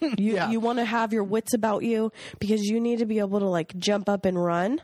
[0.00, 0.50] You Yeah.
[0.50, 3.48] you want to have your wits about you because you need to be able to
[3.48, 4.82] like jump up and run,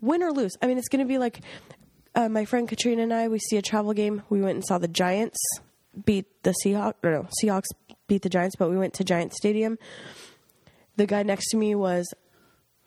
[0.00, 0.52] win or lose.
[0.62, 1.40] I mean, it's going to be like
[2.14, 3.26] uh, my friend Katrina and I.
[3.28, 4.22] We see a travel game.
[4.30, 5.38] We went and saw the Giants
[6.04, 6.94] beat the Seahawks.
[7.02, 7.66] Or no, Seahawks
[8.06, 9.76] beat the Giants, but we went to Giant Stadium.
[11.00, 12.12] The guy next to me was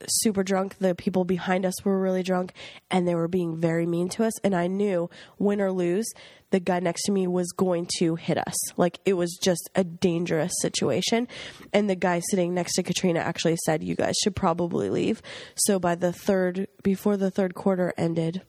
[0.07, 0.77] super drunk.
[0.77, 2.53] The people behind us were really drunk
[2.91, 4.39] and they were being very mean to us.
[4.43, 5.09] And I knew
[5.39, 6.05] win or lose,
[6.51, 8.77] the guy next to me was going to hit us.
[8.77, 11.27] Like it was just a dangerous situation.
[11.73, 15.23] And the guy sitting next to Katrina actually said, You guys should probably leave.
[15.55, 18.43] So by the third, before the third quarter ended,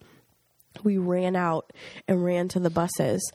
[0.83, 1.73] we ran out
[2.07, 3.33] and ran to the buses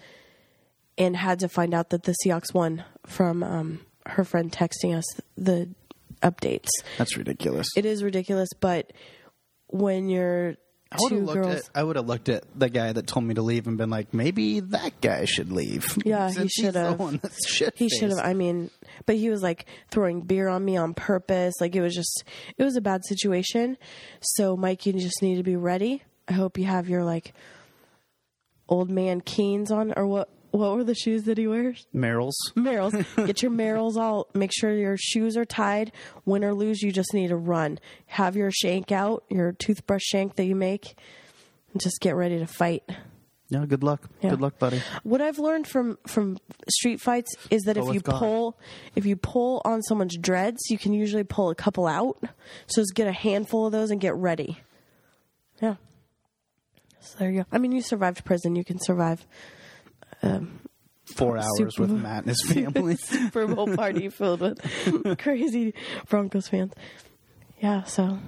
[0.96, 5.06] and had to find out that the Seahawks won from um, her friend texting us
[5.36, 5.70] the
[6.22, 7.68] updates That's ridiculous.
[7.76, 8.92] it is ridiculous, but
[9.68, 10.56] when you're
[10.92, 13.06] I would have two looked girls, at I would have looked at the guy that
[13.06, 15.96] told me to leave and been like, maybe that guy should leave.
[16.04, 16.98] Yeah, he should have.
[16.98, 18.20] one that's shit he should have.
[18.20, 18.72] I mean,
[19.06, 21.54] but he was like throwing beer on me on purpose.
[21.62, 22.24] Like it was just,
[22.58, 23.78] it was a bad situation.
[24.22, 26.02] So Mike, you just need to be ready.
[26.28, 27.34] I hope you have your like
[28.68, 30.30] old man canes on, or what?
[30.52, 31.86] What were the shoes that he wears?
[31.94, 32.36] Merrell's.
[32.56, 32.96] Merrell's.
[33.28, 34.28] Get your Merrell's all.
[34.34, 35.92] Make sure your shoes are tied.
[36.26, 37.80] Win or lose, you just need to run.
[38.08, 40.96] Have your shank out, your toothbrush shank that you make.
[41.72, 42.84] and Just get ready to fight.
[43.52, 44.08] Yeah, good luck.
[44.22, 44.32] Yeah.
[44.32, 44.82] Good luck, buddy.
[45.04, 46.38] What I've learned from from
[46.70, 48.20] street fights is that Go if you God.
[48.20, 48.60] pull
[48.96, 52.18] if you pull on someone's dreads, you can usually pull a couple out.
[52.68, 54.60] So just get a handful of those and get ready.
[55.62, 55.76] Yeah.
[57.02, 57.46] So there you go.
[57.52, 58.56] I mean, you survived prison.
[58.56, 59.26] You can survive
[61.16, 62.96] Four hours Super- with Matt and his family.
[63.04, 65.74] Super Bowl party filled with crazy
[66.08, 66.74] Broncos fans.
[67.60, 67.84] Yeah.
[67.84, 68.20] So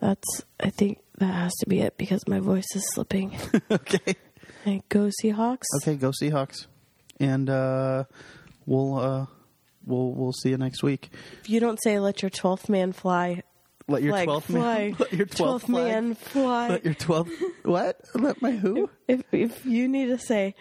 [0.00, 0.44] that's.
[0.58, 3.36] I think that has to be it because my voice is slipping.
[3.70, 4.14] okay.
[4.64, 5.64] Hey, go Seahawks.
[5.82, 6.66] Okay, go Seahawks.
[7.20, 8.04] And uh,
[8.64, 9.26] we'll uh,
[9.84, 11.10] we'll we'll see you next week.
[11.42, 13.42] If you don't say "Let your twelfth man fly,"
[14.00, 14.78] Let your twelfth fly.
[14.88, 14.96] man.
[14.98, 16.68] Let your twelfth man fly.
[16.68, 17.32] Let your twelfth.
[17.64, 18.00] What?
[18.14, 18.90] Let my who?
[19.08, 20.54] if if you need to say,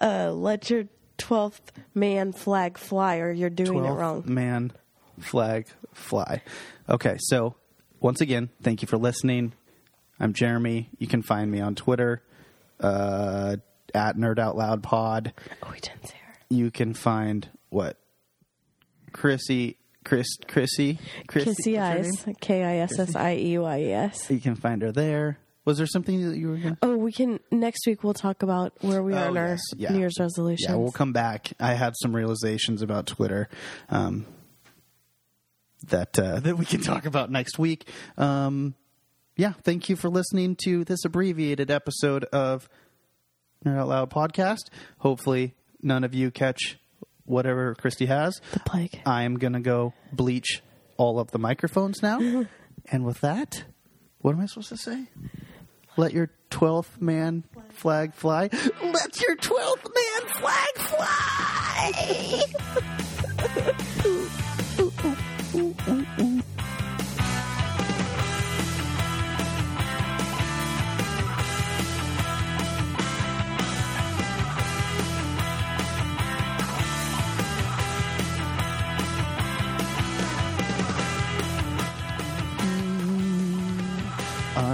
[0.00, 0.84] uh, "Let your
[1.18, 4.24] twelfth man flag fly," or you're doing it Twelfth wrong.
[4.26, 4.72] man
[5.20, 6.42] flag fly.
[6.88, 7.54] Okay, so
[8.00, 9.52] once again, thank you for listening.
[10.18, 10.88] I'm Jeremy.
[10.98, 12.22] You can find me on Twitter
[12.80, 13.56] uh,
[13.94, 15.32] at Nerd Out Loud Pod.
[15.62, 16.34] Oh, we didn't say her.
[16.48, 17.96] You can find what
[19.12, 20.98] Chrissy, Chris, Chrissy,
[21.28, 22.10] Chrissy, Kissy eyes.
[22.40, 24.30] K i s s i e y e s.
[24.30, 25.38] You can find her there.
[25.64, 26.74] Was there something that you were going?
[26.74, 28.02] to Oh, we can next week.
[28.02, 29.92] We'll talk about where we are Oh, in our yes, yeah.
[29.92, 30.66] New Year's resolutions.
[30.68, 31.52] Yeah, we'll come back.
[31.60, 33.48] I had some realizations about Twitter
[33.88, 34.26] um,
[35.88, 37.88] that uh, that we can talk about next week.
[38.18, 38.74] Um,
[39.36, 42.68] yeah, thank you for listening to this abbreviated episode of
[43.64, 44.64] Nerd Out Loud podcast.
[44.98, 46.76] Hopefully, none of you catch
[47.24, 48.40] whatever Christy has.
[48.52, 49.00] the plague.
[49.06, 50.62] I'm gonna go bleach
[50.96, 52.18] all of the microphones now,
[52.90, 53.64] and with that,
[54.18, 55.06] what am I supposed to say?
[55.96, 58.48] Let your twelfth man flag fly.
[58.82, 62.42] Let your twelfth man flag fly.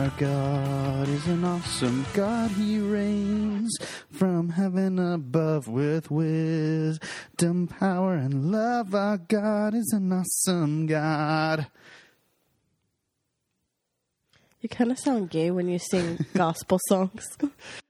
[0.08, 2.50] Our God is an awesome God.
[2.52, 3.76] He reigns
[4.10, 8.94] from heaven above with wisdom, power, and love.
[8.94, 11.66] Our God is an awesome God.
[14.62, 17.36] You kind of sound gay when you sing gospel songs.